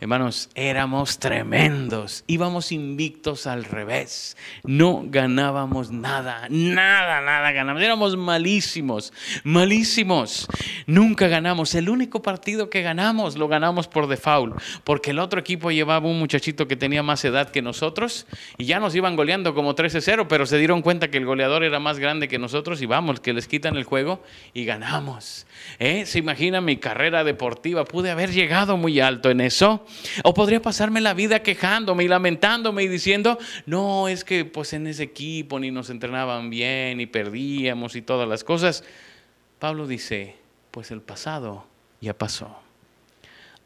Hermanos, 0.00 0.48
éramos 0.54 1.18
tremendos, 1.18 2.24
íbamos 2.26 2.72
invictos 2.72 3.46
al 3.46 3.64
revés, 3.64 4.34
no 4.64 5.02
ganábamos 5.04 5.90
nada, 5.90 6.46
nada, 6.48 7.20
nada 7.20 7.52
ganábamos, 7.52 7.82
éramos 7.82 8.16
malísimos, 8.16 9.12
malísimos, 9.44 10.48
nunca 10.86 11.28
ganamos, 11.28 11.74
el 11.74 11.90
único 11.90 12.22
partido 12.22 12.70
que 12.70 12.80
ganamos 12.80 13.36
lo 13.36 13.46
ganamos 13.46 13.88
por 13.88 14.06
default, 14.06 14.58
porque 14.84 15.10
el 15.10 15.18
otro 15.18 15.38
equipo 15.38 15.70
llevaba 15.70 16.08
un 16.08 16.18
muchachito 16.18 16.66
que 16.66 16.76
tenía 16.76 17.02
más 17.02 17.22
edad 17.26 17.50
que 17.50 17.60
nosotros 17.60 18.26
y 18.56 18.64
ya 18.64 18.80
nos 18.80 18.94
iban 18.94 19.16
goleando 19.16 19.54
como 19.54 19.74
13-0, 19.74 20.28
pero 20.30 20.46
se 20.46 20.56
dieron 20.56 20.80
cuenta 20.80 21.10
que 21.10 21.18
el 21.18 21.26
goleador 21.26 21.62
era 21.62 21.78
más 21.78 21.98
grande 21.98 22.26
que 22.26 22.38
nosotros 22.38 22.80
y 22.80 22.86
vamos, 22.86 23.20
que 23.20 23.34
les 23.34 23.46
quitan 23.46 23.76
el 23.76 23.84
juego 23.84 24.22
y 24.54 24.64
ganamos. 24.64 25.46
¿Eh? 25.78 26.06
¿Se 26.06 26.18
imagina 26.18 26.62
mi 26.62 26.78
carrera 26.78 27.22
deportiva? 27.22 27.84
Pude 27.84 28.10
haber 28.10 28.30
llegado 28.32 28.78
muy 28.78 29.00
alto 29.00 29.30
en 29.30 29.42
eso. 29.42 29.84
O 30.24 30.34
podría 30.34 30.62
pasarme 30.62 31.00
la 31.00 31.14
vida 31.14 31.42
quejándome 31.42 32.04
y 32.04 32.08
lamentándome 32.08 32.82
y 32.82 32.88
diciendo, 32.88 33.38
no, 33.66 34.08
es 34.08 34.24
que 34.24 34.44
pues 34.44 34.72
en 34.72 34.86
ese 34.86 35.04
equipo 35.04 35.58
ni 35.58 35.70
nos 35.70 35.90
entrenaban 35.90 36.50
bien 36.50 37.00
y 37.00 37.06
perdíamos 37.06 37.96
y 37.96 38.02
todas 38.02 38.28
las 38.28 38.44
cosas. 38.44 38.84
Pablo 39.58 39.86
dice, 39.86 40.36
pues 40.70 40.90
el 40.90 41.00
pasado 41.00 41.66
ya 42.00 42.16
pasó. 42.16 42.58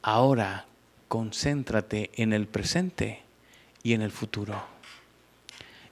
Ahora 0.02 0.66
concéntrate 1.08 2.10
en 2.14 2.32
el 2.32 2.46
presente 2.46 3.22
y 3.82 3.92
en 3.92 4.02
el 4.02 4.10
futuro. 4.10 4.66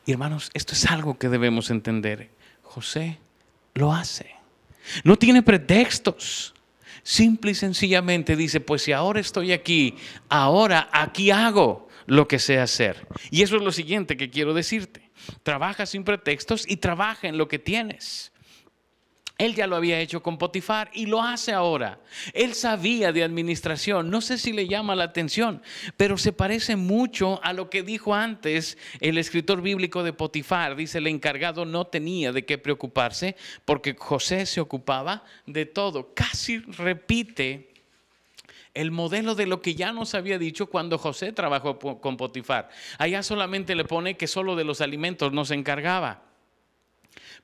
Y 0.05 0.12
hermanos, 0.12 0.51
esto 0.55 0.75
es 0.75 0.87
algo 0.87 1.18
que 1.18 1.29
debemos 1.29 1.71
entender. 1.71 2.31
José 2.62 3.18
lo 3.75 3.92
hace. 3.92 4.35
No 5.05 5.16
tiene 5.16 5.42
pretextos. 5.42 6.55
Simple 7.03 7.51
y 7.51 7.55
sencillamente 7.55 8.37
dice, 8.37 8.61
pues 8.61 8.83
si 8.83 8.93
ahora 8.93 9.21
estoy 9.21 9.53
aquí, 9.53 9.97
ahora 10.29 10.88
aquí 10.93 11.31
hago 11.31 11.88
lo 12.07 12.29
que 12.29 12.38
sé 12.38 12.59
hacer. 12.59 13.07
Y 13.31 13.43
eso 13.43 13.57
es 13.57 13.62
lo 13.62 13.73
siguiente 13.73 14.17
que 14.17 14.31
quiero 14.31 14.55
decirte. 14.55 15.11
Trabaja 15.43 15.87
sin 15.87 16.05
pretextos 16.05 16.65
y 16.69 16.77
trabaja 16.77 17.29
en 17.29 17.38
lo 17.38 17.49
que 17.49 17.59
tienes. 17.59 18.32
Él 19.42 19.57
ya 19.57 19.66
lo 19.66 19.74
había 19.74 19.98
hecho 19.98 20.22
con 20.22 20.38
Potifar 20.38 20.88
y 20.92 21.07
lo 21.07 21.20
hace 21.20 21.52
ahora. 21.52 21.98
Él 22.33 22.55
sabía 22.55 23.11
de 23.11 23.24
administración. 23.24 24.09
No 24.09 24.20
sé 24.20 24.38
si 24.38 24.52
le 24.52 24.68
llama 24.68 24.94
la 24.94 25.02
atención, 25.02 25.62
pero 25.96 26.16
se 26.16 26.33
parece 26.33 26.76
mucho 26.76 27.40
a 27.42 27.52
lo 27.52 27.68
que 27.68 27.83
dijo 27.83 28.14
antes 28.14 28.78
el 29.00 29.18
escritor 29.18 29.61
bíblico 29.61 30.05
de 30.05 30.12
Potifar. 30.12 30.76
Dice, 30.76 30.98
el 30.98 31.09
encargado 31.09 31.64
no 31.64 31.88
tenía 31.88 32.31
de 32.31 32.44
qué 32.44 32.57
preocuparse 32.57 33.35
porque 33.64 33.96
José 33.98 34.46
se 34.46 34.61
ocupaba 34.61 35.24
de 35.44 35.66
todo. 35.66 36.14
Casi 36.14 36.59
repite 36.59 37.72
el 38.74 38.92
modelo 38.92 39.35
de 39.35 39.46
lo 39.46 39.61
que 39.61 39.74
ya 39.74 39.90
nos 39.90 40.14
había 40.14 40.38
dicho 40.38 40.66
cuando 40.66 40.98
José 40.98 41.33
trabajó 41.33 41.81
con 42.00 42.16
Potifar. 42.16 42.70
Allá 42.96 43.24
solamente 43.24 43.74
le 43.74 43.87
pone 43.87 44.16
que 44.16 44.28
solo 44.28 44.55
de 44.55 44.62
los 44.62 44.81
alimentos 44.81 45.33
no 45.33 45.44
se 45.44 45.55
encargaba 45.55 46.32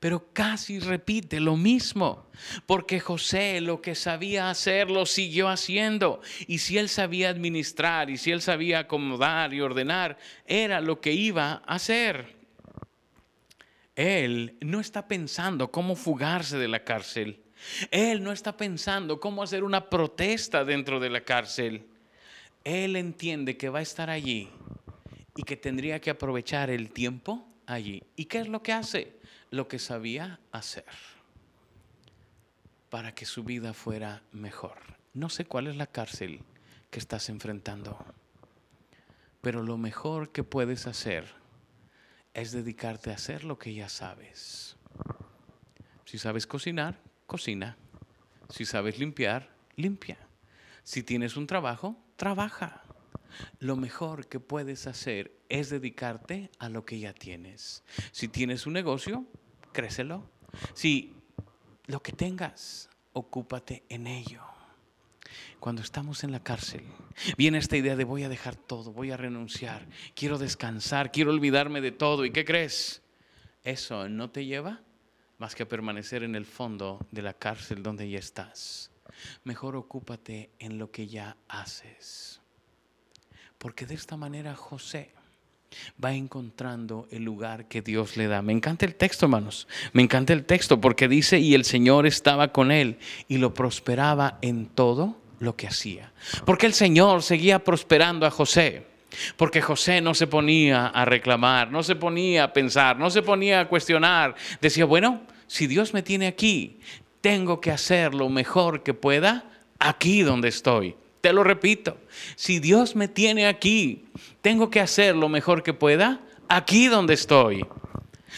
pero 0.00 0.32
casi 0.32 0.78
repite 0.78 1.40
lo 1.40 1.56
mismo, 1.56 2.28
porque 2.66 3.00
José 3.00 3.60
lo 3.60 3.82
que 3.82 3.94
sabía 3.94 4.50
hacer 4.50 4.90
lo 4.90 5.06
siguió 5.06 5.48
haciendo, 5.48 6.20
y 6.46 6.58
si 6.58 6.78
él 6.78 6.88
sabía 6.88 7.30
administrar, 7.30 8.10
y 8.10 8.16
si 8.16 8.30
él 8.30 8.40
sabía 8.40 8.80
acomodar 8.80 9.52
y 9.54 9.60
ordenar, 9.60 10.18
era 10.46 10.80
lo 10.80 11.00
que 11.00 11.12
iba 11.12 11.62
a 11.66 11.74
hacer. 11.74 12.36
Él 13.96 14.56
no 14.60 14.78
está 14.78 15.08
pensando 15.08 15.72
cómo 15.72 15.96
fugarse 15.96 16.56
de 16.56 16.68
la 16.68 16.84
cárcel. 16.84 17.42
Él 17.90 18.22
no 18.22 18.30
está 18.30 18.56
pensando 18.56 19.18
cómo 19.18 19.42
hacer 19.42 19.64
una 19.64 19.90
protesta 19.90 20.64
dentro 20.64 21.00
de 21.00 21.10
la 21.10 21.22
cárcel. 21.22 21.84
Él 22.62 22.94
entiende 22.94 23.56
que 23.56 23.68
va 23.68 23.80
a 23.80 23.82
estar 23.82 24.08
allí 24.08 24.48
y 25.34 25.42
que 25.42 25.56
tendría 25.56 26.00
que 26.00 26.10
aprovechar 26.10 26.70
el 26.70 26.92
tiempo 26.92 27.44
allí. 27.66 28.02
¿Y 28.14 28.26
qué 28.26 28.38
es 28.38 28.48
lo 28.48 28.62
que 28.62 28.72
hace? 28.72 29.17
Lo 29.50 29.68
que 29.68 29.78
sabía 29.78 30.40
hacer 30.52 30.84
para 32.90 33.14
que 33.14 33.26
su 33.26 33.44
vida 33.44 33.74
fuera 33.74 34.22
mejor. 34.32 34.78
No 35.14 35.28
sé 35.28 35.44
cuál 35.44 35.66
es 35.66 35.76
la 35.76 35.86
cárcel 35.86 36.40
que 36.90 36.98
estás 36.98 37.28
enfrentando, 37.28 37.98
pero 39.40 39.62
lo 39.62 39.76
mejor 39.76 40.32
que 40.32 40.44
puedes 40.44 40.86
hacer 40.86 41.26
es 42.34 42.52
dedicarte 42.52 43.10
a 43.10 43.14
hacer 43.14 43.44
lo 43.44 43.58
que 43.58 43.74
ya 43.74 43.88
sabes. 43.88 44.76
Si 46.04 46.18
sabes 46.18 46.46
cocinar, 46.46 46.98
cocina. 47.26 47.76
Si 48.48 48.64
sabes 48.64 48.98
limpiar, 48.98 49.50
limpia. 49.76 50.16
Si 50.82 51.02
tienes 51.02 51.36
un 51.36 51.46
trabajo, 51.46 52.02
trabaja. 52.16 52.82
Lo 53.58 53.76
mejor 53.76 54.26
que 54.28 54.40
puedes 54.40 54.86
hacer 54.86 55.32
es 55.48 55.70
dedicarte 55.70 56.50
a 56.58 56.68
lo 56.68 56.84
que 56.84 56.98
ya 56.98 57.12
tienes. 57.12 57.82
Si 58.12 58.28
tienes 58.28 58.66
un 58.66 58.74
negocio, 58.74 59.24
crécelo. 59.72 60.28
Si 60.74 61.14
lo 61.86 62.02
que 62.02 62.12
tengas, 62.12 62.90
ocúpate 63.12 63.84
en 63.88 64.06
ello. 64.06 64.42
Cuando 65.60 65.82
estamos 65.82 66.24
en 66.24 66.32
la 66.32 66.42
cárcel, 66.42 66.84
viene 67.36 67.58
esta 67.58 67.76
idea 67.76 67.96
de 67.96 68.04
voy 68.04 68.22
a 68.22 68.28
dejar 68.28 68.56
todo, 68.56 68.92
voy 68.92 69.10
a 69.10 69.16
renunciar, 69.16 69.86
quiero 70.14 70.38
descansar, 70.38 71.10
quiero 71.10 71.30
olvidarme 71.30 71.80
de 71.80 71.92
todo. 71.92 72.24
¿Y 72.24 72.30
qué 72.30 72.44
crees? 72.44 73.02
Eso 73.64 74.08
no 74.08 74.30
te 74.30 74.46
lleva 74.46 74.82
más 75.38 75.54
que 75.54 75.64
a 75.64 75.68
permanecer 75.68 76.22
en 76.22 76.34
el 76.34 76.46
fondo 76.46 77.06
de 77.10 77.22
la 77.22 77.34
cárcel 77.34 77.82
donde 77.82 78.08
ya 78.08 78.18
estás. 78.18 78.90
Mejor 79.44 79.76
ocúpate 79.76 80.50
en 80.58 80.78
lo 80.78 80.90
que 80.90 81.06
ya 81.06 81.36
haces. 81.48 82.40
Porque 83.58 83.86
de 83.86 83.94
esta 83.94 84.16
manera 84.16 84.54
José 84.54 85.10
va 86.02 86.14
encontrando 86.14 87.06
el 87.10 87.24
lugar 87.24 87.66
que 87.66 87.82
Dios 87.82 88.16
le 88.16 88.26
da. 88.26 88.42
Me 88.42 88.52
encanta 88.52 88.86
el 88.86 88.94
texto, 88.94 89.26
hermanos. 89.26 89.68
Me 89.92 90.02
encanta 90.02 90.32
el 90.32 90.44
texto 90.44 90.80
porque 90.80 91.08
dice, 91.08 91.38
y 91.38 91.54
el 91.54 91.64
Señor 91.64 92.06
estaba 92.06 92.52
con 92.52 92.70
él 92.70 92.98
y 93.28 93.38
lo 93.38 93.54
prosperaba 93.54 94.38
en 94.42 94.66
todo 94.66 95.20
lo 95.40 95.56
que 95.56 95.66
hacía. 95.66 96.12
Porque 96.44 96.66
el 96.66 96.74
Señor 96.74 97.22
seguía 97.22 97.62
prosperando 97.64 98.26
a 98.26 98.30
José. 98.30 98.86
Porque 99.36 99.62
José 99.62 100.00
no 100.00 100.14
se 100.14 100.26
ponía 100.26 100.86
a 100.86 101.04
reclamar, 101.04 101.70
no 101.70 101.82
se 101.82 101.96
ponía 101.96 102.44
a 102.44 102.52
pensar, 102.52 102.98
no 102.98 103.10
se 103.10 103.22
ponía 103.22 103.60
a 103.60 103.68
cuestionar. 103.68 104.34
Decía, 104.60 104.84
bueno, 104.84 105.22
si 105.46 105.66
Dios 105.66 105.94
me 105.94 106.02
tiene 106.02 106.26
aquí, 106.26 106.78
tengo 107.20 107.60
que 107.60 107.70
hacer 107.70 108.14
lo 108.14 108.28
mejor 108.28 108.82
que 108.82 108.94
pueda 108.94 109.50
aquí 109.78 110.22
donde 110.22 110.48
estoy. 110.48 110.94
Te 111.20 111.32
lo 111.32 111.42
repito, 111.42 111.98
si 112.36 112.60
Dios 112.60 112.94
me 112.94 113.08
tiene 113.08 113.46
aquí, 113.46 114.04
tengo 114.40 114.70
que 114.70 114.80
hacer 114.80 115.16
lo 115.16 115.28
mejor 115.28 115.62
que 115.62 115.74
pueda 115.74 116.20
aquí 116.48 116.86
donde 116.86 117.14
estoy. 117.14 117.66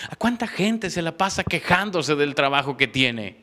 ¿A 0.09 0.17
cuánta 0.17 0.47
gente 0.47 0.89
se 0.89 1.03
la 1.03 1.17
pasa 1.17 1.45
quejándose 1.45 2.15
del 2.15 2.35
trabajo 2.35 2.77
que 2.77 2.87
tiene? 2.87 3.43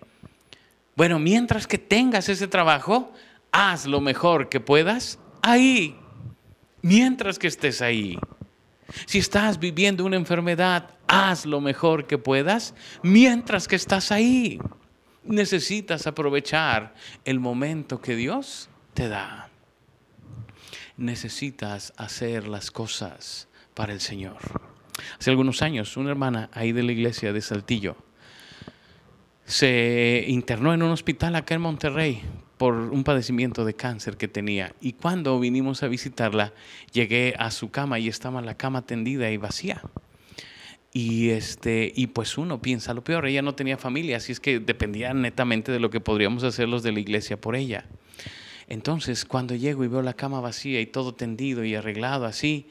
Bueno, 0.95 1.19
mientras 1.19 1.67
que 1.67 1.77
tengas 1.77 2.29
ese 2.29 2.47
trabajo, 2.47 3.13
haz 3.51 3.85
lo 3.85 4.01
mejor 4.01 4.49
que 4.49 4.59
puedas 4.59 5.19
ahí, 5.43 5.95
mientras 6.81 7.37
que 7.37 7.47
estés 7.47 7.81
ahí. 7.81 8.17
Si 9.05 9.19
estás 9.19 9.59
viviendo 9.59 10.05
una 10.05 10.15
enfermedad, 10.15 10.89
haz 11.07 11.45
lo 11.45 11.61
mejor 11.61 12.07
que 12.07 12.17
puedas 12.17 12.73
mientras 13.03 13.67
que 13.67 13.75
estás 13.75 14.11
ahí. 14.11 14.59
Necesitas 15.23 16.07
aprovechar 16.07 16.95
el 17.25 17.39
momento 17.39 18.01
que 18.01 18.15
Dios 18.15 18.69
te 18.97 19.09
da. 19.09 19.47
Necesitas 20.97 21.93
hacer 21.97 22.47
las 22.47 22.71
cosas 22.71 23.47
para 23.75 23.93
el 23.93 24.01
Señor. 24.01 24.37
Hace 25.19 25.29
algunos 25.29 25.61
años, 25.61 25.97
una 25.97 26.09
hermana 26.09 26.49
ahí 26.51 26.71
de 26.71 26.81
la 26.81 26.93
iglesia 26.93 27.31
de 27.31 27.41
Saltillo 27.41 27.95
se 29.45 30.25
internó 30.27 30.73
en 30.73 30.81
un 30.81 30.89
hospital 30.89 31.35
acá 31.35 31.53
en 31.53 31.61
Monterrey 31.61 32.23
por 32.57 32.73
un 32.73 33.03
padecimiento 33.03 33.65
de 33.65 33.75
cáncer 33.75 34.17
que 34.17 34.27
tenía. 34.27 34.73
Y 34.81 34.93
cuando 34.93 35.39
vinimos 35.39 35.83
a 35.83 35.87
visitarla, 35.87 36.53
llegué 36.91 37.35
a 37.37 37.51
su 37.51 37.69
cama 37.69 37.99
y 37.99 38.07
estaba 38.07 38.41
la 38.41 38.57
cama 38.57 38.87
tendida 38.87 39.29
y 39.29 39.37
vacía. 39.37 39.79
Y, 40.91 41.29
este, 41.29 41.93
y 41.95 42.07
pues 42.07 42.35
uno 42.39 42.63
piensa 42.63 42.95
lo 42.95 43.03
peor, 43.03 43.27
ella 43.27 43.43
no 43.43 43.53
tenía 43.53 43.77
familia, 43.77 44.17
así 44.17 44.31
es 44.31 44.39
que 44.39 44.59
dependía 44.59 45.13
netamente 45.13 45.71
de 45.71 45.79
lo 45.79 45.91
que 45.91 45.99
podríamos 45.99 46.43
hacer 46.43 46.67
los 46.67 46.81
de 46.81 46.93
la 46.93 46.99
iglesia 46.99 47.39
por 47.39 47.55
ella. 47.55 47.85
Entonces, 48.67 49.25
cuando 49.25 49.55
llego 49.55 49.83
y 49.83 49.87
veo 49.87 50.01
la 50.01 50.13
cama 50.13 50.41
vacía 50.41 50.81
y 50.81 50.85
todo 50.87 51.13
tendido 51.13 51.63
y 51.63 51.75
arreglado 51.75 52.25
así, 52.25 52.67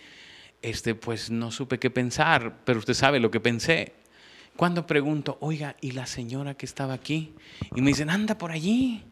este, 0.62 0.94
pues 0.94 1.30
no 1.30 1.50
supe 1.50 1.78
qué 1.78 1.90
pensar, 1.90 2.58
pero 2.64 2.78
usted 2.78 2.94
sabe 2.94 3.20
lo 3.20 3.30
que 3.30 3.40
pensé. 3.40 3.94
Cuando 4.56 4.86
pregunto, 4.86 5.38
oiga, 5.40 5.76
¿y 5.80 5.92
la 5.92 6.06
señora 6.06 6.54
que 6.54 6.66
estaba 6.66 6.94
aquí? 6.94 7.34
Y 7.74 7.80
me 7.80 7.88
dicen, 7.88 8.10
anda 8.10 8.36
por 8.36 8.50
allí, 8.50 9.04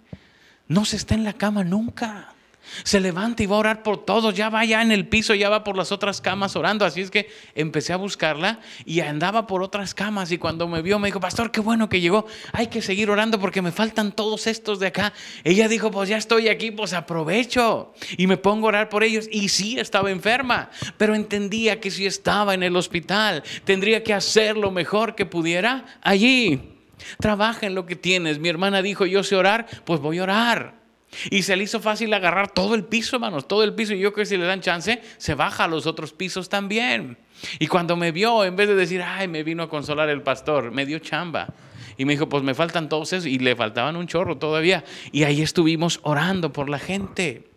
no 0.69 0.85
se 0.85 0.97
está 0.97 1.15
en 1.15 1.25
la 1.25 1.35
cama 1.35 1.65
nunca. 1.65 2.34
Se 2.83 3.01
levanta 3.01 3.43
y 3.43 3.47
va 3.47 3.57
a 3.57 3.59
orar 3.61 3.83
por 3.83 4.05
todos, 4.05 4.35
ya 4.35 4.49
va 4.49 4.65
ya 4.65 4.83
en 4.83 4.91
el 4.91 5.07
piso, 5.07 5.35
ya 5.35 5.49
va 5.49 5.65
por 5.65 5.77
las 5.77 5.93
otras 5.93 6.21
camas 6.21 6.57
orando. 6.57 6.85
Así 6.85 7.01
es 7.01 7.11
que 7.11 7.31
empecé 7.55 7.93
a 7.93 7.97
buscarla 7.97 8.61
y 8.85 9.01
andaba 9.01 9.47
por 9.47 9.63
otras 9.63 9.95
camas 9.95 10.33
y 10.33 10.39
cuando 10.39 10.67
me 10.67 10.83
vio 10.83 10.99
me 10.99 11.09
dijo, 11.09 11.21
pastor, 11.21 11.51
qué 11.51 11.61
bueno 11.61 11.89
que 11.89 12.01
llegó, 12.01 12.27
hay 12.53 12.69
que 12.69 12.83
seguir 12.83 13.11
orando 13.11 13.39
porque 13.39 13.63
me 13.63 13.73
faltan 13.73 14.13
todos 14.13 14.47
estos 14.47 14.81
de 14.81 14.89
acá. 14.89 15.13
Ella 15.45 15.69
dijo, 15.69 15.91
pues 15.91 16.09
ya 16.09 16.17
estoy 16.17 16.49
aquí, 16.49 16.71
pues 16.71 16.93
aprovecho 16.93 17.93
y 18.17 18.27
me 18.27 18.37
pongo 18.37 18.67
a 18.67 18.69
orar 18.69 18.89
por 18.89 19.05
ellos. 19.05 19.29
Y 19.31 19.49
sí, 19.49 19.79
estaba 19.79 20.11
enferma, 20.11 20.71
pero 20.97 21.15
entendía 21.15 21.81
que 21.81 21.91
si 21.91 22.07
estaba 22.07 22.55
en 22.55 22.63
el 22.63 22.77
hospital, 22.77 23.43
tendría 23.65 24.03
que 24.03 24.15
hacer 24.15 24.57
lo 24.57 24.71
mejor 24.71 25.15
que 25.15 25.27
pudiera 25.27 25.85
allí. 26.03 26.71
Trabaja 27.19 27.67
en 27.67 27.75
lo 27.75 27.87
que 27.87 27.97
tienes. 27.97 28.39
Mi 28.39 28.49
hermana 28.49 28.83
dijo, 28.83 29.07
yo 29.07 29.23
sé 29.23 29.37
orar, 29.37 29.67
pues 29.85 30.01
voy 30.01 30.19
a 30.19 30.25
orar. 30.25 30.84
Y 31.31 31.43
se 31.43 31.57
le 31.57 31.65
hizo 31.65 31.81
fácil 31.81 32.13
agarrar 32.15 32.51
todo 32.51 32.75
el 32.75 32.85
piso, 32.85 33.17
hermanos, 33.17 33.49
todo 33.49 33.63
el 33.65 33.75
piso. 33.75 33.95
Y 33.95 33.99
yo 33.99 34.13
creo 34.13 34.25
que 34.25 34.29
si 34.29 34.37
le 34.37 34.47
dan 34.47 34.61
chance, 34.61 35.03
se 35.17 35.35
baja 35.35 35.65
a 35.65 35.69
los 35.69 35.87
otros 35.87 36.13
pisos 36.13 36.49
también. 36.49 37.17
Y 37.59 37.67
cuando 37.67 37.97
me 37.97 38.13
vio, 38.13 38.45
en 38.45 38.57
vez 38.57 38.69
de 38.69 38.75
decir, 38.75 39.03
ay, 39.03 39.29
me 39.29 39.43
vino 39.43 39.63
a 39.63 39.69
consolar 39.69 40.09
el 40.09 40.23
pastor, 40.23 40.71
me 40.71 40.87
dio 40.87 40.99
chamba. 40.99 41.53
Y 41.97 42.05
me 42.05 42.15
dijo, 42.15 42.29
pues 42.29 42.43
me 42.43 42.55
faltan 42.55 42.89
todos 42.89 43.13
esos. 43.13 43.27
Y 43.27 43.39
le 43.39 43.57
faltaban 43.57 43.97
un 43.97 44.07
chorro 44.07 44.39
todavía. 44.39 44.85
Y 45.13 45.25
ahí 45.25 45.43
estuvimos 45.43 46.01
orando 46.03 46.53
por 46.53 46.69
la 46.69 46.79
gente. 46.79 47.49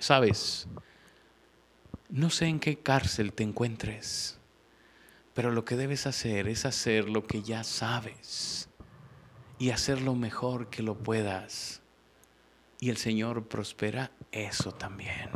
¿Sabes? 0.00 0.66
No 2.12 2.28
sé 2.28 2.46
en 2.46 2.60
qué 2.60 2.76
cárcel 2.76 3.32
te 3.32 3.42
encuentres, 3.42 4.38
pero 5.32 5.50
lo 5.50 5.64
que 5.64 5.76
debes 5.76 6.06
hacer 6.06 6.46
es 6.46 6.66
hacer 6.66 7.08
lo 7.08 7.26
que 7.26 7.40
ya 7.42 7.64
sabes 7.64 8.68
y 9.58 9.70
hacer 9.70 10.02
lo 10.02 10.14
mejor 10.14 10.68
que 10.68 10.82
lo 10.82 10.98
puedas 10.98 11.81
y 12.82 12.90
el 12.90 12.96
Señor 12.96 13.46
prospera 13.46 14.10
eso 14.32 14.72
también. 14.72 15.30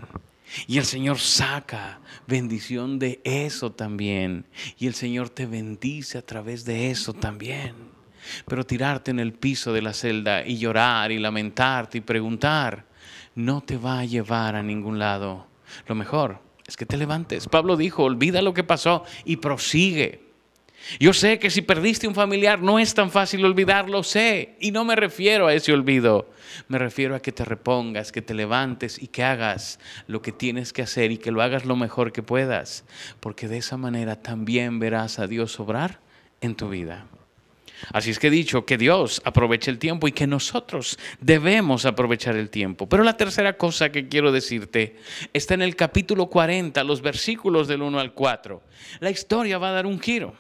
Y 0.67 0.79
el 0.79 0.85
Señor 0.85 1.21
saca 1.21 2.01
bendición 2.27 2.99
de 2.99 3.21
eso 3.23 3.71
también. 3.71 4.47
Y 4.81 4.89
el 4.89 4.95
Señor 4.95 5.31
te 5.31 5.47
bendice 5.47 6.19
a 6.19 6.27
través 6.27 6.65
de 6.65 6.91
eso 6.91 7.13
también. 7.13 7.77
Pero 8.49 8.67
tirarte 8.67 9.13
en 9.13 9.21
el 9.21 9.33
piso 9.33 9.73
de 9.73 9.81
la 9.81 9.93
celda 9.93 10.45
y 10.45 10.59
llorar 10.59 11.13
y 11.13 11.21
lamentarte 11.21 11.99
y 11.99 12.01
preguntar 12.01 12.85
no 13.37 13.61
te 13.61 13.77
va 13.77 14.01
a 14.01 14.05
llevar 14.05 14.57
a 14.57 14.63
ningún 14.65 14.99
lado. 14.99 15.47
Lo 15.87 15.95
mejor 15.95 16.41
es 16.67 16.77
que 16.77 16.85
te 16.85 16.97
levantes. 16.97 17.47
Pablo 17.47 17.77
dijo, 17.77 18.03
olvida 18.03 18.43
lo 18.43 18.55
que 18.55 18.65
pasó 18.65 19.05
y 19.25 19.37
prosigue. 19.37 20.26
Yo 20.99 21.13
sé 21.13 21.39
que 21.39 21.51
si 21.51 21.63
perdiste 21.63 22.07
un 22.09 22.15
familiar 22.15 22.61
no 22.63 22.79
es 22.79 22.95
tan 22.95 23.11
fácil 23.11 23.45
olvidarlo, 23.45 24.03
sé. 24.03 24.57
Y 24.61 24.71
no 24.71 24.85
me 24.85 24.97
refiero 24.97 25.47
a 25.47 25.55
ese 25.55 25.73
olvido. 25.73 26.31
Me 26.69 26.79
refiero 26.79 27.15
a 27.15 27.21
que 27.21 27.33
te 27.33 27.45
repongas, 27.45 28.13
que 28.13 28.23
te 28.23 28.35
levantes 28.35 29.03
y 29.03 29.09
que 29.09 29.25
hagas 29.25 29.79
lo 30.07 30.23
que 30.23 30.33
tienes 30.33 30.73
que 30.73 30.83
hacer 30.83 31.11
y 31.11 31.19
que 31.19 31.33
lo 31.33 31.43
hagas 31.43 31.65
lo 31.65 31.77
mejor 31.77 32.13
que 32.13 32.23
puedas. 32.23 32.85
Porque 33.21 33.49
de 33.49 33.59
esa 33.59 33.77
manera 33.77 34.23
también 34.23 34.79
verás 34.79 35.19
a 35.19 35.27
Dios 35.27 35.59
obrar 35.61 36.01
en 36.41 36.55
tu 36.55 36.69
vida. 36.69 37.07
Así 37.93 38.11
es 38.11 38.19
que 38.19 38.29
he 38.29 38.31
dicho 38.31 38.65
que 38.65 38.79
Dios 38.79 39.21
aproveche 39.25 39.71
el 39.71 39.79
tiempo 39.79 40.09
y 40.09 40.13
que 40.13 40.27
nosotros 40.27 40.99
debemos 41.21 41.85
aprovechar 41.85 42.37
el 42.37 42.49
tiempo. 42.49 42.89
Pero 42.89 43.05
la 43.05 43.17
tercera 43.17 43.57
cosa 43.57 43.93
que 43.93 44.09
quiero 44.09 44.33
decirte 44.33 44.97
está 45.33 45.55
en 45.55 45.63
el 45.63 45.77
capítulo 45.77 46.27
40, 46.27 46.83
los 46.85 47.03
versículos 47.03 47.69
del 47.69 47.83
1 47.83 47.99
al 47.99 48.15
4. 48.15 48.63
La 49.01 49.11
historia 49.11 49.59
va 49.59 49.69
a 49.69 49.73
dar 49.73 49.87
un 49.87 50.01
giro. 50.01 50.35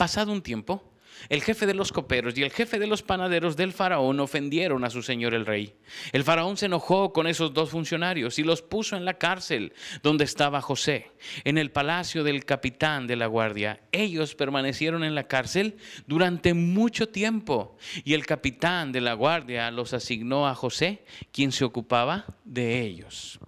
Pasado 0.00 0.32
un 0.32 0.40
tiempo, 0.40 0.82
el 1.28 1.42
jefe 1.42 1.66
de 1.66 1.74
los 1.74 1.92
coperos 1.92 2.38
y 2.38 2.42
el 2.42 2.50
jefe 2.50 2.78
de 2.78 2.86
los 2.86 3.02
panaderos 3.02 3.54
del 3.54 3.74
faraón 3.74 4.18
ofendieron 4.18 4.82
a 4.82 4.88
su 4.88 5.02
señor 5.02 5.34
el 5.34 5.44
rey. 5.44 5.74
El 6.12 6.24
faraón 6.24 6.56
se 6.56 6.64
enojó 6.64 7.12
con 7.12 7.26
esos 7.26 7.52
dos 7.52 7.68
funcionarios 7.68 8.38
y 8.38 8.42
los 8.42 8.62
puso 8.62 8.96
en 8.96 9.04
la 9.04 9.18
cárcel 9.18 9.74
donde 10.02 10.24
estaba 10.24 10.62
José, 10.62 11.10
en 11.44 11.58
el 11.58 11.70
palacio 11.70 12.24
del 12.24 12.46
capitán 12.46 13.06
de 13.06 13.16
la 13.16 13.26
guardia. 13.26 13.82
Ellos 13.92 14.34
permanecieron 14.34 15.04
en 15.04 15.14
la 15.14 15.24
cárcel 15.24 15.76
durante 16.06 16.54
mucho 16.54 17.10
tiempo 17.10 17.76
y 18.02 18.14
el 18.14 18.24
capitán 18.24 18.92
de 18.92 19.02
la 19.02 19.12
guardia 19.12 19.70
los 19.70 19.92
asignó 19.92 20.48
a 20.48 20.54
José, 20.54 21.04
quien 21.30 21.52
se 21.52 21.66
ocupaba 21.66 22.24
de 22.46 22.80
ellos. 22.80 23.38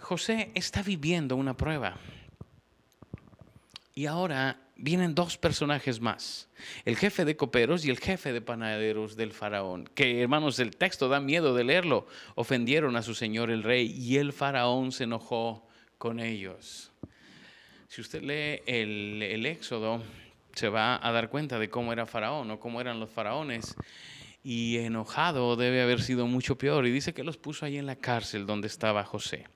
José 0.00 0.50
está 0.56 0.82
viviendo 0.82 1.36
una 1.36 1.56
prueba. 1.56 1.96
Y 3.94 4.06
ahora 4.06 4.58
vienen 4.76 5.14
dos 5.14 5.36
personajes 5.36 6.00
más, 6.00 6.48
el 6.84 6.96
jefe 6.96 7.24
de 7.24 7.36
coperos 7.36 7.84
y 7.84 7.90
el 7.90 7.98
jefe 7.98 8.32
de 8.32 8.40
panaderos 8.40 9.16
del 9.16 9.32
faraón, 9.32 9.88
que 9.94 10.22
hermanos, 10.22 10.58
el 10.58 10.76
texto 10.76 11.08
da 11.08 11.20
miedo 11.20 11.54
de 11.54 11.64
leerlo, 11.64 12.06
ofendieron 12.34 12.96
a 12.96 13.02
su 13.02 13.14
señor 13.14 13.50
el 13.50 13.62
rey 13.62 13.94
y 13.96 14.16
el 14.16 14.32
faraón 14.32 14.90
se 14.92 15.04
enojó 15.04 15.68
con 15.98 16.18
ellos. 16.18 16.90
Si 17.92 18.00
usted 18.00 18.22
lee 18.22 18.62
el, 18.66 19.44
Éxodo, 19.44 20.02
se 20.54 20.70
va 20.70 20.98
a 21.06 21.12
dar 21.12 21.28
cuenta 21.28 21.58
de 21.58 21.68
cómo 21.68 21.92
era 21.92 22.06
faraón 22.06 22.50
o 22.50 22.58
cómo 22.58 22.80
eran 22.80 22.98
los 22.98 23.10
faraones. 23.10 23.76
Y 24.42 24.78
enojado 24.78 25.56
debe 25.56 25.82
haber 25.82 26.00
sido 26.00 26.26
mucho 26.26 26.56
peor. 26.56 26.86
Y 26.86 26.90
dice 26.90 27.12
que 27.12 27.22
los 27.22 27.36
puso 27.36 27.66
ahí 27.66 27.76
en 27.76 27.84
la 27.84 27.96
cárcel 27.96 28.46
donde 28.46 28.66
estaba 28.66 29.04
José. 29.04 29.46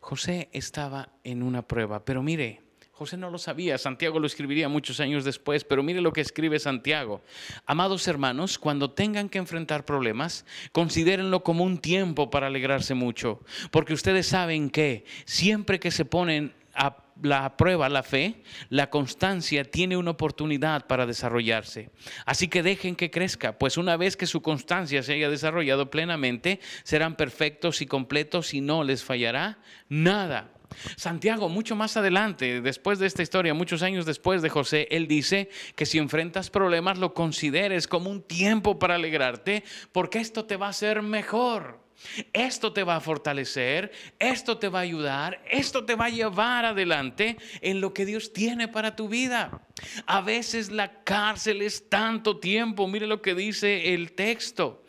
José 0.00 0.48
estaba 0.52 1.10
en 1.24 1.42
una 1.42 1.60
prueba, 1.60 2.06
pero 2.06 2.22
mire, 2.22 2.63
José 2.94 3.16
no 3.16 3.28
lo 3.28 3.38
sabía, 3.38 3.76
Santiago 3.76 4.20
lo 4.20 4.26
escribiría 4.28 4.68
muchos 4.68 5.00
años 5.00 5.24
después, 5.24 5.64
pero 5.64 5.82
mire 5.82 6.00
lo 6.00 6.12
que 6.12 6.20
escribe 6.20 6.60
Santiago. 6.60 7.22
Amados 7.66 8.06
hermanos, 8.06 8.56
cuando 8.56 8.92
tengan 8.92 9.28
que 9.28 9.38
enfrentar 9.38 9.84
problemas, 9.84 10.46
considérenlo 10.70 11.42
como 11.42 11.64
un 11.64 11.78
tiempo 11.78 12.30
para 12.30 12.46
alegrarse 12.46 12.94
mucho, 12.94 13.40
porque 13.72 13.94
ustedes 13.94 14.28
saben 14.28 14.70
que 14.70 15.04
siempre 15.24 15.80
que 15.80 15.90
se 15.90 16.04
ponen 16.04 16.54
a 16.72 17.04
la 17.20 17.56
prueba 17.56 17.88
la 17.88 18.04
fe, 18.04 18.44
la 18.68 18.90
constancia 18.90 19.64
tiene 19.64 19.96
una 19.96 20.12
oportunidad 20.12 20.86
para 20.86 21.04
desarrollarse. 21.04 21.90
Así 22.26 22.46
que 22.46 22.62
dejen 22.62 22.94
que 22.94 23.10
crezca, 23.10 23.58
pues 23.58 23.76
una 23.76 23.96
vez 23.96 24.16
que 24.16 24.26
su 24.26 24.40
constancia 24.40 25.02
se 25.02 25.14
haya 25.14 25.28
desarrollado 25.28 25.90
plenamente, 25.90 26.60
serán 26.84 27.16
perfectos 27.16 27.82
y 27.82 27.86
completos 27.86 28.54
y 28.54 28.60
no 28.60 28.84
les 28.84 29.02
fallará 29.02 29.58
nada. 29.88 30.53
Santiago, 30.96 31.48
mucho 31.48 31.76
más 31.76 31.96
adelante, 31.96 32.60
después 32.60 32.98
de 32.98 33.06
esta 33.06 33.22
historia, 33.22 33.54
muchos 33.54 33.82
años 33.82 34.06
después 34.06 34.42
de 34.42 34.50
José, 34.50 34.88
él 34.90 35.06
dice 35.06 35.48
que 35.76 35.86
si 35.86 35.98
enfrentas 35.98 36.50
problemas 36.50 36.98
lo 36.98 37.14
consideres 37.14 37.86
como 37.86 38.10
un 38.10 38.22
tiempo 38.22 38.78
para 38.78 38.96
alegrarte, 38.96 39.64
porque 39.92 40.18
esto 40.18 40.44
te 40.44 40.56
va 40.56 40.66
a 40.66 40.70
hacer 40.70 41.02
mejor. 41.02 41.84
Esto 42.32 42.72
te 42.72 42.82
va 42.82 42.96
a 42.96 43.00
fortalecer, 43.00 43.92
esto 44.18 44.58
te 44.58 44.68
va 44.68 44.80
a 44.80 44.82
ayudar, 44.82 45.40
esto 45.48 45.84
te 45.84 45.94
va 45.94 46.06
a 46.06 46.10
llevar 46.10 46.64
adelante 46.64 47.38
en 47.60 47.80
lo 47.80 47.94
que 47.94 48.04
Dios 48.04 48.32
tiene 48.32 48.66
para 48.66 48.96
tu 48.96 49.08
vida. 49.08 49.62
A 50.04 50.20
veces 50.20 50.72
la 50.72 51.02
cárcel 51.04 51.62
es 51.62 51.88
tanto 51.88 52.38
tiempo, 52.40 52.88
mire 52.88 53.06
lo 53.06 53.22
que 53.22 53.34
dice 53.34 53.94
el 53.94 54.12
texto 54.12 54.84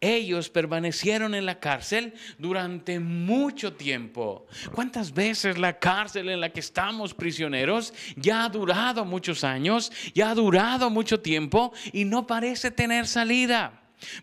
ellos 0.00 0.48
permanecieron 0.48 1.34
en 1.34 1.46
la 1.46 1.60
cárcel 1.60 2.14
durante 2.38 3.00
mucho 3.00 3.74
tiempo. 3.74 4.46
¿Cuántas 4.74 5.12
veces 5.12 5.58
la 5.58 5.78
cárcel 5.78 6.28
en 6.28 6.40
la 6.40 6.50
que 6.50 6.60
estamos 6.60 7.14
prisioneros 7.14 7.92
ya 8.16 8.44
ha 8.44 8.48
durado 8.48 9.04
muchos 9.04 9.44
años, 9.44 9.92
ya 10.14 10.30
ha 10.30 10.34
durado 10.34 10.90
mucho 10.90 11.20
tiempo 11.20 11.72
y 11.92 12.04
no 12.04 12.26
parece 12.26 12.70
tener 12.70 13.06
salida? 13.06 13.76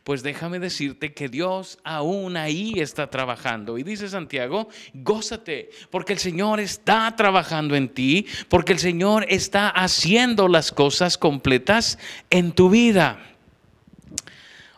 Pues 0.03 0.23
déjame 0.23 0.59
decirte 0.59 1.13
que 1.13 1.29
Dios 1.29 1.77
aún 1.83 2.35
ahí 2.35 2.73
está 2.77 3.09
trabajando. 3.09 3.77
Y 3.77 3.83
dice 3.83 4.09
Santiago, 4.09 4.69
gózate, 4.93 5.69
porque 5.91 6.13
el 6.13 6.19
Señor 6.19 6.59
está 6.59 7.15
trabajando 7.15 7.75
en 7.75 7.89
ti, 7.89 8.25
porque 8.49 8.73
el 8.73 8.79
Señor 8.79 9.25
está 9.29 9.69
haciendo 9.69 10.47
las 10.47 10.71
cosas 10.71 11.17
completas 11.17 11.99
en 12.31 12.51
tu 12.53 12.69
vida. 12.69 13.37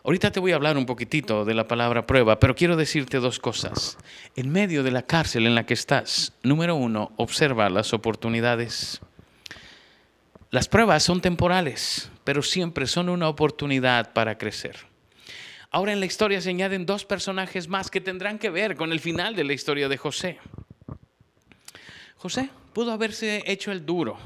Ahorita 0.02 0.30
te 0.30 0.40
voy 0.40 0.52
a 0.52 0.54
hablar 0.54 0.78
un 0.78 0.86
poquitito 0.86 1.44
de 1.44 1.52
la 1.52 1.68
palabra 1.68 2.06
prueba, 2.06 2.40
pero 2.40 2.54
quiero 2.54 2.76
decirte 2.76 3.18
dos 3.18 3.38
cosas. 3.38 3.98
En 4.34 4.50
medio 4.50 4.82
de 4.82 4.90
la 4.90 5.02
cárcel 5.02 5.46
en 5.46 5.54
la 5.54 5.66
que 5.66 5.74
estás, 5.74 6.32
número 6.42 6.74
uno, 6.74 7.12
observa 7.16 7.68
las 7.68 7.92
oportunidades. 7.92 9.00
Las 10.50 10.68
pruebas 10.68 11.02
son 11.02 11.20
temporales, 11.20 12.10
pero 12.24 12.42
siempre 12.42 12.86
son 12.86 13.10
una 13.10 13.28
oportunidad 13.28 14.14
para 14.14 14.38
crecer. 14.38 14.76
Ahora 15.70 15.92
en 15.92 16.00
la 16.00 16.06
historia 16.06 16.40
se 16.40 16.50
añaden 16.50 16.86
dos 16.86 17.04
personajes 17.04 17.68
más 17.68 17.90
que 17.90 18.00
tendrán 18.00 18.38
que 18.38 18.50
ver 18.50 18.76
con 18.76 18.92
el 18.92 19.00
final 19.00 19.36
de 19.36 19.44
la 19.44 19.52
historia 19.52 19.88
de 19.88 19.98
José. 19.98 20.38
José 22.16 22.48
pudo 22.72 22.90
haberse 22.90 23.44
hecho 23.46 23.70
el 23.70 23.84
duro, 23.84 24.18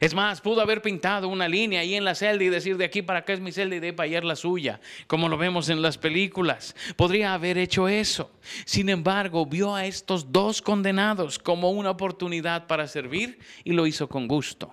es 0.00 0.14
más, 0.14 0.40
pudo 0.40 0.60
haber 0.60 0.82
pintado 0.82 1.28
una 1.28 1.48
línea 1.48 1.80
ahí 1.80 1.94
en 1.94 2.04
la 2.04 2.14
celda 2.14 2.44
y 2.44 2.48
decir 2.48 2.76
de 2.76 2.84
aquí 2.84 3.02
para 3.02 3.20
acá 3.20 3.32
es 3.32 3.40
mi 3.40 3.52
celda 3.52 3.76
y 3.76 3.80
de 3.80 3.92
para 3.92 4.06
allá 4.08 4.20
la 4.22 4.36
suya, 4.36 4.80
como 5.06 5.28
lo 5.28 5.38
vemos 5.38 5.68
en 5.68 5.82
las 5.82 5.98
películas. 5.98 6.74
Podría 6.96 7.34
haber 7.34 7.58
hecho 7.58 7.88
eso. 7.88 8.30
Sin 8.64 8.88
embargo, 8.88 9.46
vio 9.46 9.74
a 9.74 9.86
estos 9.86 10.32
dos 10.32 10.60
condenados 10.60 11.38
como 11.38 11.70
una 11.70 11.90
oportunidad 11.90 12.66
para 12.66 12.86
servir 12.86 13.38
y 13.64 13.72
lo 13.72 13.86
hizo 13.86 14.08
con 14.08 14.28
gusto. 14.28 14.72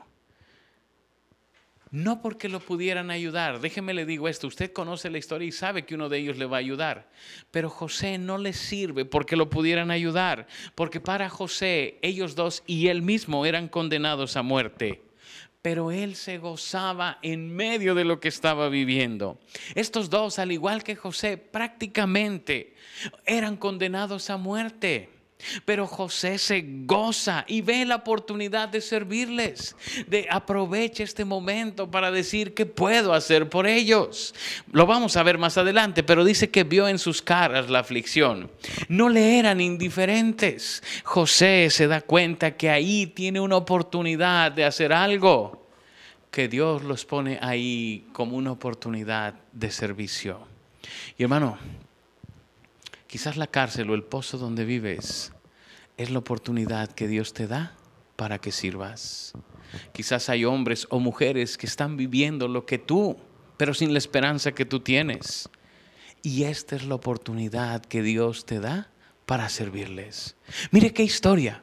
no 1.92 2.24
porque 2.24 2.50
lo 2.50 2.60
pudieran 2.60 3.12
ayudar. 3.12 3.62
Déjeme 3.62 3.94
le 3.94 4.08
digo 4.08 4.28
esto, 4.28 4.48
usted 4.48 4.74
conoce 4.74 5.12
la 5.12 5.20
historia 5.20 5.48
y 5.48 5.52
sabe 5.52 5.86
que 5.86 5.94
uno 5.94 6.10
de 6.10 6.18
ellos 6.18 6.38
le 6.38 6.48
va 6.48 6.58
a 6.58 6.60
ayudar, 6.60 7.08
pero 7.52 7.70
José 7.70 8.18
no 8.18 8.40
le 8.40 8.52
sirve 8.54 9.06
porque 9.06 9.36
lo 9.36 9.48
pudieran 9.48 9.92
ayudar, 9.92 10.48
porque 10.74 11.00
para 11.00 11.30
José 11.30 12.00
ellos 12.02 12.34
dos 12.34 12.64
y 12.66 12.88
él 12.88 13.04
mismo 13.04 13.46
eran 13.46 13.68
condenados 13.68 14.38
a 14.38 14.42
muerte 14.42 15.03
pero 15.64 15.92
él 15.92 16.16
se 16.18 16.40
gozaba 16.40 17.20
en 17.22 17.56
medio 17.56 17.96
de 17.96 18.04
lo 18.04 18.20
que 18.20 18.28
estaba 18.28 18.68
viviendo. 18.68 19.40
Estos 19.76 20.10
dos, 20.10 20.38
al 20.38 20.52
igual 20.52 20.84
que 20.84 20.98
José, 20.98 21.38
prácticamente 21.38 22.76
eran 23.26 23.56
condenados 23.56 24.30
a 24.30 24.36
muerte. 24.36 25.10
Pero 25.66 25.88
José 25.88 26.38
se 26.38 26.64
goza 26.86 27.46
y 27.48 27.62
ve 27.62 27.86
la 27.86 27.98
oportunidad 27.98 28.70
de 28.70 28.82
servirles, 28.82 29.76
de 30.08 30.28
aproveche 30.30 31.04
este 31.04 31.26
momento 31.26 31.90
para 31.90 32.12
decir 32.12 32.54
qué 32.54 32.66
puedo 32.66 33.14
hacer 33.14 33.50
por 33.50 33.68
ellos. 33.68 34.34
Lo 34.72 34.86
vamos 34.86 35.18
a 35.18 35.24
ver 35.24 35.38
más 35.38 35.58
adelante, 35.58 36.04
pero 36.04 36.24
dice 36.24 36.50
que 36.50 36.64
vio 36.64 36.88
en 36.88 37.00
sus 37.00 37.22
caras 37.22 37.70
la 37.70 37.80
aflicción. 37.80 38.50
No 38.88 39.10
le 39.10 39.40
eran 39.40 39.62
indiferentes. 39.62 40.84
José 41.04 41.70
se 41.70 41.88
da 41.88 42.02
cuenta 42.02 42.56
que 42.58 42.70
ahí 42.70 43.08
tiene 43.08 43.40
una 43.40 43.58
oportunidad 43.58 44.52
de 44.52 44.66
hacer 44.66 44.94
algo, 44.94 45.68
que 46.32 46.48
Dios 46.48 46.84
los 46.84 47.06
pone 47.06 47.38
ahí 47.42 48.08
como 48.14 48.38
una 48.38 48.52
oportunidad 48.52 49.36
de 49.52 49.72
servicio. 49.72 50.40
Y 51.18 51.24
hermano, 51.24 51.58
Quizás 53.14 53.38
la 53.38 53.46
cárcel 53.46 53.92
o 53.92 53.94
el 53.94 54.02
pozo 54.02 54.40
donde 54.40 54.66
vives 54.66 55.33
es 55.98 56.12
la 56.12 56.20
oportunidad 56.20 56.92
que 56.92 57.08
Dios 57.08 57.34
te 57.34 57.48
da 57.48 57.76
para 58.16 58.40
que 58.40 58.52
sirvas. 58.52 59.34
Quizás 59.92 60.30
hay 60.30 60.46
hombres 60.46 60.88
o 60.90 61.00
mujeres 61.00 61.58
que 61.58 61.66
están 61.66 61.98
viviendo 61.98 62.48
lo 62.48 62.66
que 62.66 62.78
tú, 62.78 63.18
pero 63.58 63.74
sin 63.74 63.94
la 63.94 64.00
esperanza 64.00 64.54
que 64.54 64.66
tú 64.66 64.80
tienes. 64.80 65.50
Y 66.22 66.44
esta 66.44 66.76
es 66.76 66.86
la 66.86 66.96
oportunidad 66.96 67.84
que 67.84 68.02
Dios 68.02 68.46
te 68.46 68.60
da 68.60 68.90
para 69.26 69.50
servirles. 69.50 70.36
Mire 70.72 70.94
qué 70.94 71.04
historia. 71.04 71.62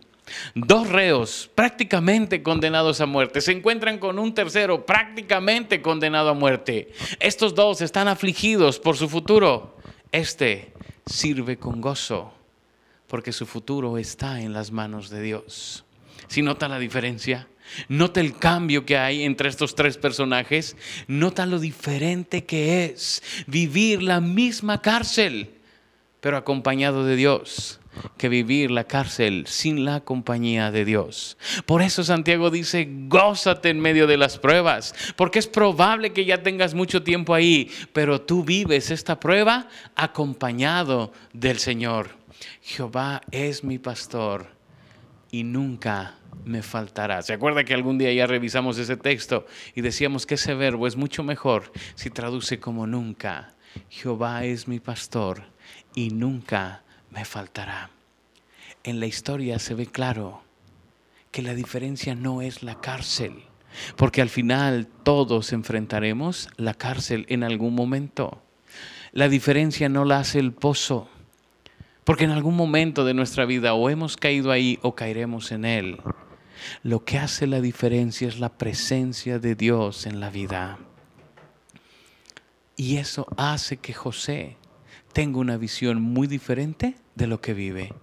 Dos 0.54 0.88
reos 0.88 1.50
prácticamente 1.54 2.42
condenados 2.42 3.00
a 3.00 3.06
muerte 3.06 3.40
se 3.40 3.52
encuentran 3.52 3.98
con 3.98 4.18
un 4.18 4.32
tercero 4.32 4.86
prácticamente 4.86 5.82
condenado 5.82 6.30
a 6.30 6.34
muerte. 6.34 6.92
Estos 7.18 7.54
dos 7.54 7.80
están 7.80 8.06
afligidos 8.06 8.78
por 8.78 8.96
su 8.96 9.08
futuro. 9.08 9.76
Este 10.12 10.72
sirve 11.06 11.56
con 11.56 11.80
gozo, 11.80 12.32
porque 13.10 13.32
su 13.32 13.44
futuro 13.44 13.98
está 13.98 14.40
en 14.40 14.52
las 14.52 14.70
manos 14.70 15.10
de 15.10 15.20
Dios. 15.20 15.84
Si 16.28 16.42
nota 16.42 16.68
la 16.68 16.78
diferencia, 16.78 17.48
nota 17.88 18.20
el 18.20 18.36
cambio 18.36 18.86
que 18.86 18.96
hay 18.96 19.24
entre 19.24 19.48
estos 19.48 19.74
tres 19.74 19.98
personajes, 19.98 20.76
nota 21.08 21.44
lo 21.44 21.58
diferente 21.58 22.44
que 22.44 22.84
es 22.84 23.20
vivir 23.48 24.00
la 24.00 24.20
misma 24.20 24.80
cárcel, 24.80 25.50
pero 26.20 26.36
acompañado 26.36 27.04
de 27.04 27.16
Dios 27.16 27.80
que 28.16 28.28
vivir 28.28 28.70
la 28.70 28.84
cárcel 28.84 29.44
sin 29.48 29.84
la 29.84 30.00
compañía 30.00 30.70
de 30.70 30.84
Dios. 30.84 31.36
Por 31.66 31.82
eso 31.82 32.04
Santiago 32.04 32.48
dice, 32.48 32.88
gózate 33.08 33.70
en 33.70 33.80
medio 33.80 34.06
de 34.06 34.18
las 34.18 34.38
pruebas, 34.38 34.94
porque 35.16 35.40
es 35.40 35.48
probable 35.48 36.12
que 36.12 36.24
ya 36.24 36.44
tengas 36.44 36.74
mucho 36.74 37.02
tiempo 37.02 37.34
ahí, 37.34 37.68
pero 37.92 38.20
tú 38.20 38.44
vives 38.44 38.92
esta 38.92 39.18
prueba 39.18 39.68
acompañado 39.96 41.12
del 41.32 41.58
Señor. 41.58 42.19
Jehová 42.62 43.20
es 43.30 43.64
mi 43.64 43.78
pastor 43.78 44.48
y 45.30 45.44
nunca 45.44 46.16
me 46.44 46.62
faltará. 46.62 47.22
¿Se 47.22 47.32
acuerda 47.32 47.64
que 47.64 47.74
algún 47.74 47.98
día 47.98 48.12
ya 48.12 48.26
revisamos 48.26 48.78
ese 48.78 48.96
texto 48.96 49.46
y 49.74 49.80
decíamos 49.80 50.26
que 50.26 50.34
ese 50.34 50.54
verbo 50.54 50.86
es 50.86 50.96
mucho 50.96 51.22
mejor 51.22 51.72
si 51.94 52.10
traduce 52.10 52.58
como 52.58 52.86
nunca? 52.86 53.54
Jehová 53.88 54.44
es 54.44 54.66
mi 54.66 54.80
pastor 54.80 55.44
y 55.94 56.10
nunca 56.10 56.82
me 57.10 57.24
faltará. 57.24 57.90
En 58.82 59.00
la 59.00 59.06
historia 59.06 59.58
se 59.58 59.74
ve 59.74 59.86
claro 59.86 60.42
que 61.30 61.42
la 61.42 61.54
diferencia 61.54 62.14
no 62.14 62.42
es 62.42 62.62
la 62.62 62.80
cárcel, 62.80 63.44
porque 63.96 64.22
al 64.22 64.30
final 64.30 64.88
todos 65.04 65.52
enfrentaremos 65.52 66.48
la 66.56 66.74
cárcel 66.74 67.26
en 67.28 67.44
algún 67.44 67.74
momento. 67.74 68.42
La 69.12 69.28
diferencia 69.28 69.88
no 69.88 70.04
la 70.04 70.20
hace 70.20 70.38
el 70.38 70.52
pozo, 70.52 71.08
porque 72.10 72.24
en 72.24 72.32
algún 72.32 72.56
momento 72.56 73.04
de 73.04 73.14
nuestra 73.14 73.44
vida 73.44 73.74
o 73.74 73.88
hemos 73.88 74.16
caído 74.16 74.50
ahí 74.50 74.80
o 74.82 74.96
caeremos 74.96 75.52
en 75.52 75.64
él. 75.64 76.00
Lo 76.82 77.04
que 77.04 77.18
hace 77.18 77.46
la 77.46 77.60
diferencia 77.60 78.26
es 78.26 78.40
la 78.40 78.58
presencia 78.58 79.38
de 79.38 79.54
Dios 79.54 80.06
en 80.06 80.18
la 80.18 80.28
vida. 80.28 80.80
Y 82.74 82.96
eso 82.96 83.28
hace 83.36 83.76
que 83.76 83.94
José 83.94 84.56
tengo 85.12 85.38
una 85.38 85.56
visión 85.56 86.02
muy 86.02 86.26
diferente 86.26 86.96
de 87.14 87.28
lo 87.28 87.40
que 87.40 87.54
vive. 87.54 87.94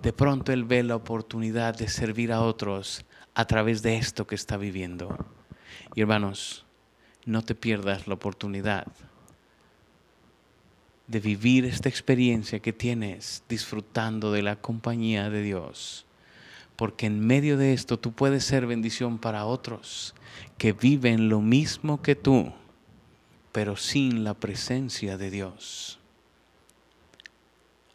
De 0.00 0.14
pronto 0.14 0.52
él 0.52 0.64
ve 0.64 0.82
la 0.82 0.96
oportunidad 0.96 1.76
de 1.76 1.88
servir 1.88 2.32
a 2.32 2.40
otros 2.40 3.04
a 3.34 3.44
través 3.44 3.82
de 3.82 3.98
esto 3.98 4.26
que 4.26 4.36
está 4.36 4.56
viviendo. 4.56 5.18
Y 5.94 6.00
hermanos, 6.00 6.64
no 7.26 7.42
te 7.42 7.54
pierdas 7.54 8.06
la 8.06 8.14
oportunidad 8.14 8.86
de 11.10 11.20
vivir 11.20 11.64
esta 11.64 11.88
experiencia 11.88 12.60
que 12.60 12.72
tienes 12.72 13.42
disfrutando 13.48 14.30
de 14.30 14.42
la 14.42 14.56
compañía 14.56 15.28
de 15.28 15.42
Dios. 15.42 16.06
Porque 16.76 17.06
en 17.06 17.26
medio 17.26 17.56
de 17.56 17.72
esto 17.72 17.98
tú 17.98 18.12
puedes 18.12 18.44
ser 18.44 18.66
bendición 18.66 19.18
para 19.18 19.44
otros 19.44 20.14
que 20.56 20.72
viven 20.72 21.28
lo 21.28 21.40
mismo 21.40 22.00
que 22.00 22.14
tú, 22.14 22.52
pero 23.50 23.76
sin 23.76 24.22
la 24.22 24.34
presencia 24.34 25.18
de 25.18 25.30
Dios 25.30 26.00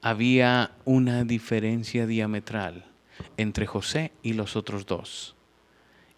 había 0.06 0.69
una 0.86 1.23
diferencia 1.23 2.06
diametral 2.06 2.86
entre 3.38 3.65
José 3.65 4.12
y 4.21 4.34
los 4.34 4.56
otros 4.56 4.86
dos. 4.86 5.36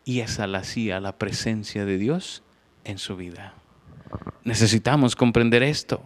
Y 0.04 0.20
esa 0.20 0.46
la 0.46 0.58
hacía 0.58 1.00
la 1.00 1.18
presencia 1.18 1.86
de 1.86 1.98
Dios 1.98 2.44
en 2.84 2.98
su 2.98 3.16
vida. 3.16 3.54
Necesitamos 4.44 5.16
comprender 5.16 5.64
esto. 5.64 6.02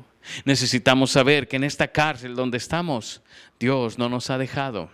Necesitamos 0.46 1.12
saber 1.12 1.48
que 1.48 1.56
en 1.56 1.64
esta 1.64 1.90
cárcel 1.90 2.36
donde 2.36 2.58
estamos, 2.58 3.22
Dios 3.60 3.98
no 3.98 4.10
nos 4.10 4.30
ha 4.30 4.38
dejado. 4.38 4.90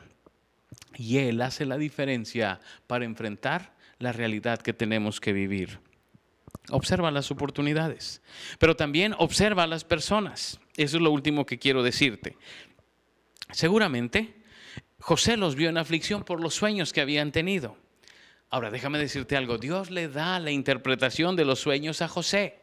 Y 0.95 1.17
Él 1.17 1.41
hace 1.41 1.65
la 1.65 1.77
diferencia 1.77 2.59
para 2.87 3.05
enfrentar 3.05 3.73
la 3.99 4.11
realidad 4.11 4.61
que 4.61 4.73
tenemos 4.73 5.19
que 5.19 5.33
vivir. 5.33 5.79
Observa 6.69 7.11
las 7.11 7.31
oportunidades, 7.31 8.21
pero 8.59 8.75
también 8.75 9.15
observa 9.17 9.63
a 9.63 9.67
las 9.67 9.83
personas. 9.83 10.59
Eso 10.75 10.97
es 10.97 11.03
lo 11.03 11.11
último 11.11 11.45
que 11.45 11.59
quiero 11.59 11.81
decirte. 11.81 12.37
Seguramente 13.51 14.35
José 14.99 15.37
los 15.37 15.55
vio 15.55 15.69
en 15.69 15.77
aflicción 15.77 16.23
por 16.23 16.41
los 16.41 16.55
sueños 16.55 16.91
que 16.91 17.01
habían 17.01 17.31
tenido. 17.31 17.77
Ahora, 18.49 18.71
déjame 18.71 18.97
decirte 18.97 19.37
algo, 19.37 19.57
Dios 19.57 19.91
le 19.91 20.07
da 20.07 20.39
la 20.39 20.51
interpretación 20.51 21.35
de 21.35 21.45
los 21.45 21.59
sueños 21.59 22.01
a 22.01 22.07
José. 22.07 22.59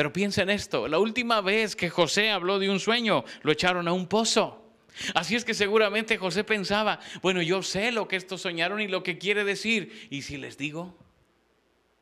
Pero 0.00 0.14
piensa 0.14 0.40
en 0.40 0.48
esto, 0.48 0.88
la 0.88 0.98
última 0.98 1.42
vez 1.42 1.76
que 1.76 1.90
José 1.90 2.30
habló 2.30 2.58
de 2.58 2.70
un 2.70 2.80
sueño, 2.80 3.22
lo 3.42 3.52
echaron 3.52 3.86
a 3.86 3.92
un 3.92 4.06
pozo. 4.06 4.72
Así 5.14 5.36
es 5.36 5.44
que 5.44 5.52
seguramente 5.52 6.16
José 6.16 6.42
pensaba, 6.42 7.00
bueno, 7.20 7.42
yo 7.42 7.62
sé 7.62 7.92
lo 7.92 8.08
que 8.08 8.16
estos 8.16 8.40
soñaron 8.40 8.80
y 8.80 8.88
lo 8.88 9.02
que 9.02 9.18
quiere 9.18 9.44
decir. 9.44 10.08
¿Y 10.08 10.22
si 10.22 10.38
les 10.38 10.56
digo? 10.56 10.96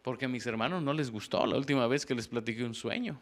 Porque 0.03 0.27
a 0.27 0.29
mis 0.29 0.47
hermanos 0.47 0.81
no 0.81 0.93
les 0.93 1.11
gustó 1.11 1.45
la 1.45 1.57
última 1.57 1.89
vez 1.89 2.07
que 2.07 2.15
les 2.15 2.29
platiqué 2.29 2.63
un 2.63 2.75
sueño. 2.75 3.21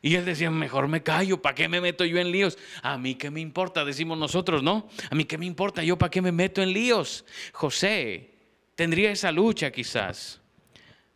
Y 0.00 0.14
él 0.14 0.24
decía, 0.24 0.50
mejor 0.50 0.88
me 0.88 1.02
callo, 1.02 1.42
¿para 1.42 1.54
qué 1.54 1.68
me 1.68 1.82
meto 1.82 2.06
yo 2.06 2.16
en 2.16 2.32
líos? 2.32 2.56
A 2.82 2.96
mí 2.96 3.16
qué 3.16 3.30
me 3.30 3.40
importa, 3.40 3.84
decimos 3.84 4.16
nosotros, 4.16 4.62
¿no? 4.62 4.88
A 5.10 5.14
mí 5.14 5.26
qué 5.26 5.36
me 5.36 5.44
importa, 5.44 5.84
yo 5.84 5.98
para 5.98 6.10
qué 6.10 6.22
me 6.22 6.32
meto 6.32 6.62
en 6.62 6.72
líos. 6.72 7.26
José 7.52 8.30
tendría 8.74 9.10
esa 9.10 9.30
lucha 9.30 9.70
quizás, 9.70 10.41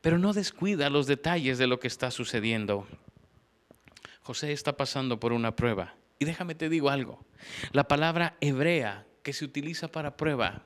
pero 0.07 0.19
no 0.19 0.33
descuida 0.33 0.89
los 0.89 1.09
detalles 1.09 1.59
de 1.59 1.67
lo 1.67 1.81
que 1.81 1.89
está 1.89 2.13
sucediendo. 2.13 2.87
José 4.23 4.53
está 4.53 4.77
pasando 4.77 5.19
por 5.19 5.33
una 5.33 5.57
prueba. 5.57 5.97
Y 6.21 6.27
déjame 6.27 6.55
te 6.55 6.69
digo 6.69 6.91
algo, 6.91 7.27
la 7.73 7.89
palabra 7.89 8.37
hebrea 8.41 9.05
que 9.25 9.33
se 9.33 9.45
utiliza 9.45 9.89
para 9.89 10.17
prueba 10.17 10.63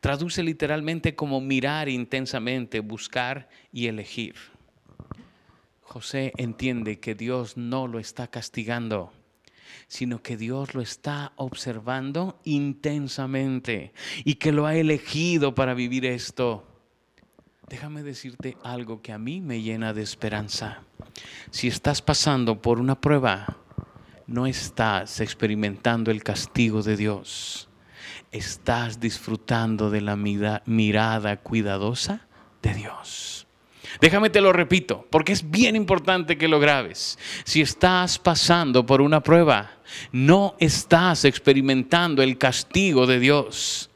traduce 0.00 0.42
literalmente 0.42 1.14
como 1.14 1.40
mirar 1.40 1.88
intensamente, 1.88 2.80
buscar 2.80 3.48
y 3.70 3.86
elegir. 3.86 4.34
José 5.82 6.32
entiende 6.36 6.98
que 6.98 7.14
Dios 7.14 7.56
no 7.56 7.86
lo 7.86 8.00
está 8.00 8.26
castigando, 8.26 9.12
sino 9.86 10.24
que 10.24 10.36
Dios 10.36 10.74
lo 10.74 10.80
está 10.80 11.34
observando 11.36 12.40
intensamente 12.42 13.92
y 14.24 14.34
que 14.34 14.50
lo 14.50 14.66
ha 14.66 14.74
elegido 14.74 15.54
para 15.54 15.72
vivir 15.72 16.04
esto. 16.04 16.66
Déjame 17.68 18.02
decirte 18.02 18.56
algo 18.62 19.00
que 19.02 19.12
a 19.12 19.18
mí 19.18 19.40
me 19.40 19.62
llena 19.62 19.92
de 19.92 20.02
esperanza. 20.02 20.82
Si 21.50 21.68
estás 21.68 22.02
pasando 22.02 22.60
por 22.60 22.78
una 22.78 23.00
prueba, 23.00 23.56
no 24.26 24.46
estás 24.46 25.20
experimentando 25.20 26.10
el 26.10 26.22
castigo 26.22 26.82
de 26.82 26.96
Dios. 26.96 27.68
Estás 28.30 29.00
disfrutando 29.00 29.90
de 29.90 30.00
la 30.00 30.16
mirada 30.16 31.36
cuidadosa 31.38 32.26
de 32.62 32.74
Dios. 32.74 33.46
Déjame 34.00 34.30
te 34.30 34.40
lo 34.40 34.52
repito, 34.52 35.06
porque 35.10 35.32
es 35.32 35.50
bien 35.50 35.76
importante 35.76 36.38
que 36.38 36.48
lo 36.48 36.60
grabes. 36.60 37.18
Si 37.44 37.60
estás 37.60 38.18
pasando 38.18 38.86
por 38.86 39.02
una 39.02 39.22
prueba, 39.22 39.70
no 40.12 40.56
estás 40.58 41.24
experimentando 41.24 42.22
el 42.22 42.38
castigo 42.38 43.06
de 43.06 43.18
Dios. 43.18 43.90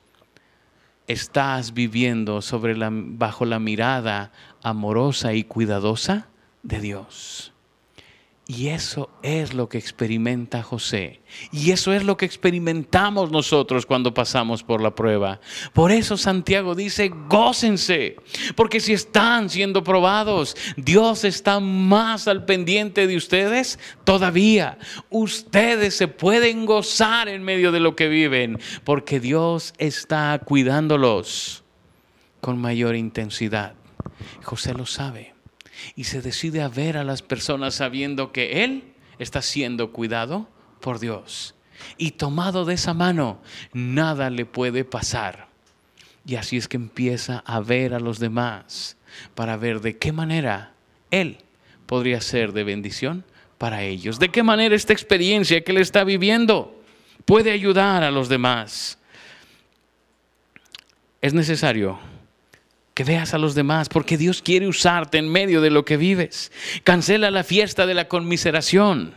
Estás 1.07 1.73
viviendo 1.75 2.43
sobre 2.43 2.77
la, 2.77 2.91
bajo 2.91 3.45
la 3.45 3.59
mirada 3.59 4.33
amorosa 4.63 5.35
y 5.35 5.45
cuidadosa 5.45 6.29
de 6.63 6.81
Dios. 6.81 7.53
Y 8.49 8.69
eso 8.69 9.11
es 9.25 9.55
lo 9.55 9.69
que 9.69 9.77
experimenta 9.77 10.63
José. 10.63 11.21
Y 11.51 11.73
eso 11.73 11.93
es 11.93 12.05
lo 12.05 12.17
que 12.17 12.27
experimentamos 12.27 13.33
nosotros 13.33 13.87
cuando 13.87 14.15
pasamos 14.15 14.63
por 14.63 14.81
la 14.81 14.95
prueba. 14.95 15.41
Por 15.73 15.91
eso 15.91 16.17
Santiago 16.17 16.77
dice, 16.77 17.11
gócense. 17.29 18.15
Porque 18.55 18.79
si 18.79 18.93
están 18.93 19.51
siendo 19.51 19.83
probados, 19.83 20.57
Dios 20.77 21.25
está 21.25 21.59
más 21.59 22.29
al 22.29 22.45
pendiente 22.45 23.09
de 23.09 23.17
ustedes 23.17 23.81
todavía. 24.05 24.79
Ustedes 25.11 25.97
se 25.97 26.07
pueden 26.07 26.67
gozar 26.67 27.29
en 27.29 27.43
medio 27.43 27.73
de 27.73 27.81
lo 27.81 27.97
que 27.97 28.07
viven. 28.07 28.61
Porque 28.85 29.19
Dios 29.19 29.75
está 29.79 30.41
cuidándolos 30.45 31.65
con 32.41 32.61
mayor 32.61 32.95
intensidad. 32.95 33.75
José 34.45 34.73
lo 34.73 34.87
sabe 34.87 35.36
y 35.95 36.05
se 36.05 36.23
decide 36.23 36.63
a 36.63 36.69
ver 36.69 36.97
a 36.97 37.05
las 37.05 37.23
personas 37.23 37.75
sabiendo 37.75 38.33
que 38.33 38.65
Él 38.65 38.85
está 39.19 39.43
siendo 39.43 39.93
cuidado 39.93 40.49
por 40.81 40.99
Dios. 40.99 41.55
Y 41.99 42.13
tomado 42.13 42.65
de 42.65 42.75
esa 42.75 42.95
mano, 42.95 43.41
nada 43.73 44.31
le 44.31 44.47
puede 44.47 44.85
pasar. 44.85 45.49
Y 46.27 46.37
así 46.37 46.57
es 46.57 46.69
que 46.69 46.77
empieza 46.77 47.43
a 47.47 47.61
ver 47.61 47.95
a 47.95 48.01
los 48.01 48.19
demás 48.19 48.97
para 49.35 49.57
ver 49.57 49.81
de 49.81 49.97
qué 49.97 50.13
manera 50.13 50.73
Él 51.11 51.39
podría 51.87 52.21
ser 52.21 52.53
de 52.53 52.65
bendición 52.65 53.25
para 53.59 53.83
ellos. 53.83 54.19
De 54.19 54.31
qué 54.31 54.43
manera 54.43 54.75
esta 54.75 54.93
experiencia 54.93 55.63
que 55.63 55.73
Él 55.73 55.79
está 55.79 56.05
viviendo 56.05 56.83
puede 57.25 57.53
ayudar 57.53 58.03
a 58.03 58.11
los 58.11 58.29
demás. 58.29 58.99
Es 61.23 61.35
necesario 61.35 61.99
que 62.97 63.05
veas 63.05 63.35
a 63.35 63.39
los 63.39 63.55
demás, 63.55 63.91
porque 63.91 64.17
Dios 64.17 64.41
quiere 64.41 64.67
usarte 64.67 65.19
en 65.19 65.29
medio 65.29 65.61
de 65.61 65.69
lo 65.69 65.85
que 65.85 65.99
vives. 65.99 66.51
Cancela 66.83 67.31
la 67.31 67.45
fiesta 67.45 67.85
de 67.85 67.93
la 67.93 68.09
conmiseración 68.09 69.13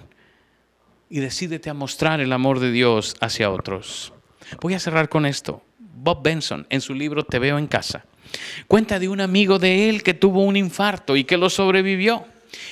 y 1.10 1.22
decídete 1.22 1.70
a 1.70 1.74
mostrar 1.74 2.20
el 2.20 2.34
amor 2.34 2.60
de 2.60 2.74
Dios 2.74 3.16
hacia 3.22 3.50
otros. 3.50 4.12
Voy 4.60 4.74
a 4.74 4.82
cerrar 4.82 5.08
con 5.08 5.26
esto. 5.26 5.64
Bob 5.80 6.22
Benson, 6.22 6.68
en 6.70 6.82
su 6.82 6.94
libro 6.94 7.24
Te 7.24 7.40
veo 7.40 7.58
en 7.58 7.68
casa, 7.68 8.04
cuenta 8.68 9.00
de 9.00 9.08
un 9.08 9.22
amigo 9.22 9.60
de 9.60 9.88
él 9.88 10.04
que 10.04 10.14
tuvo 10.14 10.44
un 10.44 10.58
infarto 10.58 11.16
y 11.16 11.24
que 11.24 11.38
lo 11.38 11.50
sobrevivió. 11.50 12.26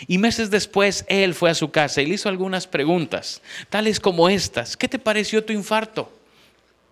Y 0.08 0.18
meses 0.18 0.49
después 0.49 1.05
él 1.08 1.34
fue 1.34 1.49
a 1.49 1.55
su 1.55 1.72
casa 1.72 2.01
y 2.01 2.08
le 2.08 2.16
hizo 2.16 2.28
algunas 2.28 2.68
preguntas, 2.68 3.41
tales 3.70 4.01
como 4.01 4.28
estas. 4.28 4.76
¿Qué 4.76 4.89
te 4.89 4.99
pareció 4.99 5.45
tu 5.45 5.53
infarto? 5.53 6.12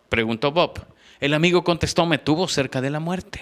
Preguntó 0.08 0.54
Bob. 0.54 0.86
El 1.20 1.34
amigo 1.34 1.66
contestó, 1.66 2.06
me 2.06 2.18
tuvo 2.18 2.48
cerca 2.48 2.80
de 2.80 2.92
la 2.92 3.02
muerte. 3.02 3.42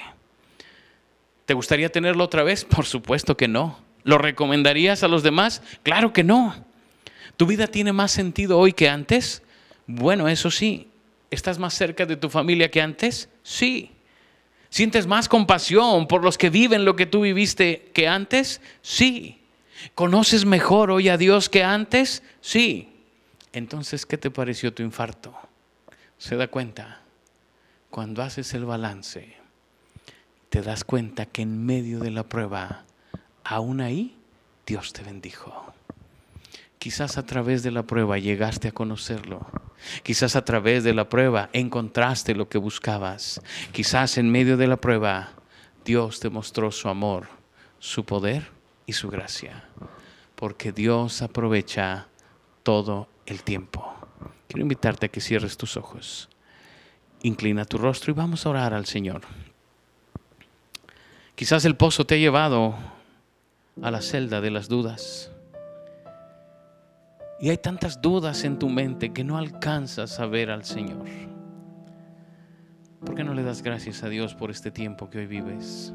¿Te 1.45 1.53
gustaría 1.53 1.91
tenerlo 1.91 2.23
otra 2.23 2.43
vez? 2.43 2.65
Por 2.69 2.85
supuesto 2.85 3.37
que 3.37 3.47
no. 3.47 3.79
¿Lo 4.03 4.17
recomendarías 4.17 5.03
a 5.03 5.07
los 5.07 5.23
demás? 5.23 5.61
Claro 5.83 6.13
que 6.13 6.23
no. 6.23 6.55
¿Tu 7.37 7.45
vida 7.45 7.67
tiene 7.67 7.93
más 7.93 8.11
sentido 8.11 8.59
hoy 8.59 8.73
que 8.73 8.89
antes? 8.89 9.41
Bueno, 9.87 10.27
eso 10.27 10.51
sí. 10.51 10.89
¿Estás 11.31 11.57
más 11.57 11.73
cerca 11.73 12.05
de 12.05 12.15
tu 12.15 12.29
familia 12.29 12.69
que 12.69 12.81
antes? 12.81 13.29
Sí. 13.43 13.91
¿Sientes 14.69 15.07
más 15.07 15.29
compasión 15.29 16.07
por 16.07 16.23
los 16.23 16.37
que 16.37 16.49
viven 16.49 16.85
lo 16.85 16.95
que 16.95 17.05
tú 17.05 17.21
viviste 17.21 17.91
que 17.93 18.07
antes? 18.07 18.61
Sí. 18.81 19.41
¿Conoces 19.95 20.45
mejor 20.45 20.91
hoy 20.91 21.09
a 21.09 21.17
Dios 21.17 21.49
que 21.49 21.63
antes? 21.63 22.23
Sí. 22.41 22.89
Entonces, 23.51 24.05
¿qué 24.05 24.17
te 24.17 24.31
pareció 24.31 24.73
tu 24.73 24.83
infarto? 24.83 25.33
¿Se 26.17 26.35
da 26.35 26.47
cuenta? 26.47 27.01
Cuando 27.89 28.21
haces 28.21 28.53
el 28.53 28.65
balance 28.65 29.42
te 30.53 30.61
das 30.61 30.83
cuenta 30.83 31.25
que 31.25 31.41
en 31.41 31.65
medio 31.65 31.97
de 31.97 32.11
la 32.11 32.29
prueba, 32.29 32.83
aún 33.43 33.81
ahí, 33.81 34.15
Dios 34.67 34.93
te 34.93 35.01
bendijo. 35.01 35.73
Quizás 36.77 37.17
a 37.17 37.25
través 37.25 37.63
de 37.63 37.71
la 37.71 37.81
prueba 37.81 38.19
llegaste 38.19 38.67
a 38.67 38.71
conocerlo. 38.71 39.47
Quizás 40.03 40.35
a 40.35 40.45
través 40.45 40.83
de 40.83 40.93
la 40.93 41.09
prueba 41.09 41.49
encontraste 41.53 42.35
lo 42.35 42.49
que 42.49 42.59
buscabas. 42.59 43.41
Quizás 43.71 44.19
en 44.19 44.31
medio 44.31 44.55
de 44.55 44.67
la 44.67 44.77
prueba 44.77 45.31
Dios 45.85 46.19
te 46.19 46.29
mostró 46.29 46.71
su 46.71 46.87
amor, 46.87 47.29
su 47.79 48.05
poder 48.05 48.51
y 48.85 48.93
su 48.93 49.09
gracia. 49.09 49.63
Porque 50.35 50.71
Dios 50.71 51.23
aprovecha 51.23 52.09
todo 52.61 53.07
el 53.25 53.41
tiempo. 53.41 53.91
Quiero 54.47 54.61
invitarte 54.61 55.07
a 55.07 55.09
que 55.09 55.19
cierres 55.19 55.57
tus 55.57 55.77
ojos. 55.77 56.29
Inclina 57.23 57.65
tu 57.65 57.79
rostro 57.79 58.11
y 58.11 58.13
vamos 58.13 58.45
a 58.45 58.51
orar 58.51 58.75
al 58.75 58.85
Señor. 58.85 59.23
Quizás 61.35 61.65
el 61.65 61.75
pozo 61.75 62.05
te 62.05 62.13
ha 62.13 62.17
llevado 62.19 62.75
a 63.81 63.89
la 63.89 64.01
celda 64.01 64.39
de 64.39 64.51
las 64.51 64.69
dudas. 64.69 65.31
Y 67.39 67.49
hay 67.49 67.57
tantas 67.57 68.01
dudas 68.01 68.43
en 68.43 68.59
tu 68.59 68.69
mente 68.69 69.11
que 69.11 69.23
no 69.23 69.37
alcanzas 69.37 70.19
a 70.19 70.27
ver 70.27 70.51
al 70.51 70.63
Señor. 70.63 71.03
¿Por 73.03 73.15
qué 73.15 73.23
no 73.23 73.33
le 73.33 73.41
das 73.41 73.63
gracias 73.63 74.03
a 74.03 74.09
Dios 74.09 74.35
por 74.35 74.51
este 74.51 74.69
tiempo 74.69 75.09
que 75.09 75.17
hoy 75.17 75.25
vives? 75.25 75.91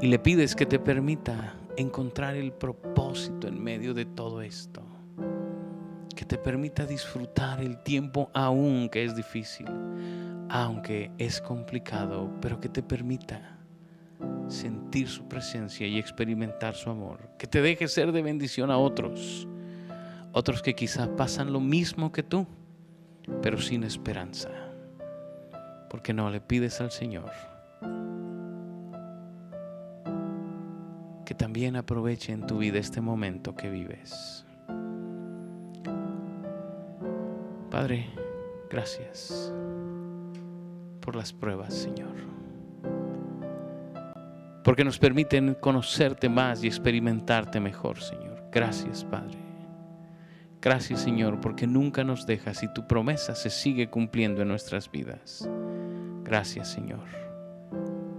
Y 0.00 0.06
le 0.06 0.20
pides 0.20 0.54
que 0.54 0.66
te 0.66 0.78
permita 0.78 1.54
encontrar 1.76 2.36
el 2.36 2.52
propósito 2.52 3.48
en 3.48 3.62
medio 3.62 3.92
de 3.92 4.04
todo 4.04 4.40
esto. 4.40 4.82
Que 6.14 6.24
te 6.24 6.38
permita 6.38 6.86
disfrutar 6.86 7.60
el 7.60 7.82
tiempo 7.82 8.30
aún 8.34 8.88
que 8.88 9.04
es 9.04 9.16
difícil, 9.16 9.66
aunque 10.48 11.10
es 11.18 11.40
complicado, 11.40 12.30
pero 12.40 12.60
que 12.60 12.68
te 12.68 12.84
permita 12.84 13.58
sentir 14.52 15.08
su 15.08 15.26
presencia 15.28 15.86
y 15.86 15.98
experimentar 15.98 16.74
su 16.74 16.90
amor. 16.90 17.30
Que 17.38 17.46
te 17.46 17.60
deje 17.60 17.88
ser 17.88 18.12
de 18.12 18.22
bendición 18.22 18.70
a 18.70 18.78
otros. 18.78 19.48
Otros 20.32 20.62
que 20.62 20.74
quizás 20.74 21.08
pasan 21.08 21.52
lo 21.52 21.60
mismo 21.60 22.12
que 22.12 22.22
tú, 22.22 22.46
pero 23.42 23.60
sin 23.60 23.84
esperanza. 23.84 24.50
Porque 25.90 26.12
no 26.12 26.30
le 26.30 26.40
pides 26.40 26.80
al 26.80 26.90
Señor 26.90 27.30
que 31.24 31.34
también 31.34 31.76
aproveche 31.76 32.32
en 32.32 32.46
tu 32.46 32.58
vida 32.58 32.78
este 32.78 33.00
momento 33.00 33.54
que 33.54 33.70
vives. 33.70 34.44
Padre, 37.70 38.06
gracias 38.68 39.52
por 41.00 41.16
las 41.16 41.32
pruebas, 41.32 41.72
Señor 41.72 42.41
porque 44.62 44.84
nos 44.84 44.98
permiten 44.98 45.54
conocerte 45.54 46.28
más 46.28 46.62
y 46.62 46.68
experimentarte 46.68 47.58
mejor, 47.60 48.00
Señor. 48.00 48.44
Gracias, 48.52 49.04
Padre. 49.04 49.38
Gracias, 50.60 51.00
Señor, 51.00 51.40
porque 51.40 51.66
nunca 51.66 52.04
nos 52.04 52.26
dejas 52.26 52.62
y 52.62 52.72
tu 52.72 52.86
promesa 52.86 53.34
se 53.34 53.50
sigue 53.50 53.90
cumpliendo 53.90 54.42
en 54.42 54.48
nuestras 54.48 54.90
vidas. 54.90 55.48
Gracias, 56.22 56.70
Señor. 56.70 57.04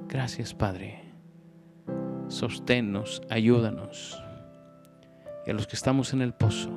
Gracias, 0.09 0.53
Padre. 0.53 0.99
Sosténnos, 2.27 3.21
ayúdanos. 3.29 4.21
Y 5.45 5.51
a 5.51 5.53
los 5.53 5.67
que 5.67 5.75
estamos 5.75 6.13
en 6.13 6.21
el 6.21 6.33
pozo 6.33 6.71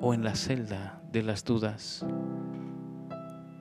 o 0.00 0.14
en 0.14 0.24
la 0.24 0.34
celda 0.34 1.02
de 1.12 1.22
las 1.22 1.44
dudas, 1.44 2.06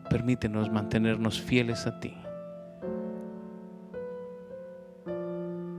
permítenos 0.10 0.72
mantenernos 0.72 1.42
fieles 1.42 1.88
a 1.88 2.00
ti 2.00 2.16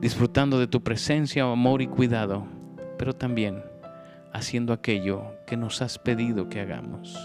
disfrutando 0.07 0.61
de 0.61 0.69
tu 0.69 0.85
presencia, 0.85 1.43
amor 1.43 1.83
y 1.83 1.89
cuidado, 1.89 2.47
pero 2.97 3.13
también 3.13 3.65
haciendo 4.33 4.73
aquello 4.73 5.33
que 5.49 5.57
nos 5.57 5.83
has 5.83 5.99
pedido 5.99 6.49
que 6.49 6.61
hagamos. 6.61 7.19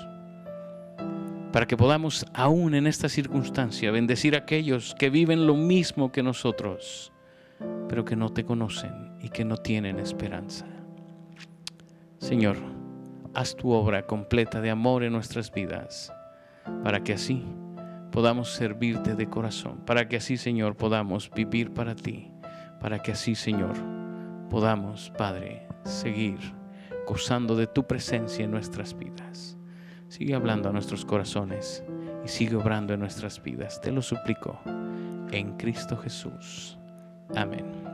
Para 1.53 1.67
que 1.67 1.77
podamos, 1.77 2.25
aún 2.34 2.73
en 2.73 2.88
esta 2.88 3.07
circunstancia, 3.07 3.91
bendecir 3.91 4.34
a 4.34 4.39
aquellos 4.39 4.95
que 4.97 5.11
viven 5.11 5.45
lo 5.45 5.53
mismo 5.53 6.11
que 6.11 6.23
nosotros, 6.23 7.13
pero 7.88 8.03
que 8.03 8.15
no 8.15 8.29
te 8.29 8.45
conocen 8.45 9.13
y 9.21 9.29
que 9.29 9.45
no 9.45 9.57
tienen 9.57 9.99
esperanza. 9.99 10.65
Señor, 12.17 12.57
haz 13.36 13.55
tu 13.55 13.69
obra 13.69 14.07
completa 14.07 14.59
de 14.59 14.71
amor 14.71 15.03
en 15.03 15.13
nuestras 15.13 15.51
vidas, 15.51 16.11
para 16.84 17.03
que 17.03 17.13
así 17.13 17.45
podamos 18.11 18.49
servirte 18.49 19.13
de 19.13 19.29
corazón, 19.29 19.86
para 19.86 20.09
que 20.09 20.17
así, 20.17 20.36
Señor, 20.36 20.75
podamos 20.75 21.29
vivir 21.29 21.75
para 21.75 21.93
ti 21.93 22.30
para 22.82 22.99
que 22.99 23.11
así, 23.11 23.36
Señor, 23.36 23.75
podamos, 24.49 25.11
Padre, 25.17 25.67
seguir 25.84 26.39
gozando 27.07 27.55
de 27.55 27.67
tu 27.67 27.86
presencia 27.86 28.43
en 28.43 28.51
nuestras 28.51 28.97
vidas. 28.97 29.57
Sigue 30.07 30.34
hablando 30.34 30.69
a 30.69 30.73
nuestros 30.73 31.05
corazones 31.05 31.84
y 32.25 32.27
sigue 32.27 32.55
obrando 32.55 32.93
en 32.93 32.99
nuestras 32.99 33.41
vidas. 33.41 33.79
Te 33.79 33.91
lo 33.91 34.01
suplico 34.01 34.59
en 35.32 35.55
Cristo 35.57 35.95
Jesús. 35.95 36.77
Amén. 37.36 37.91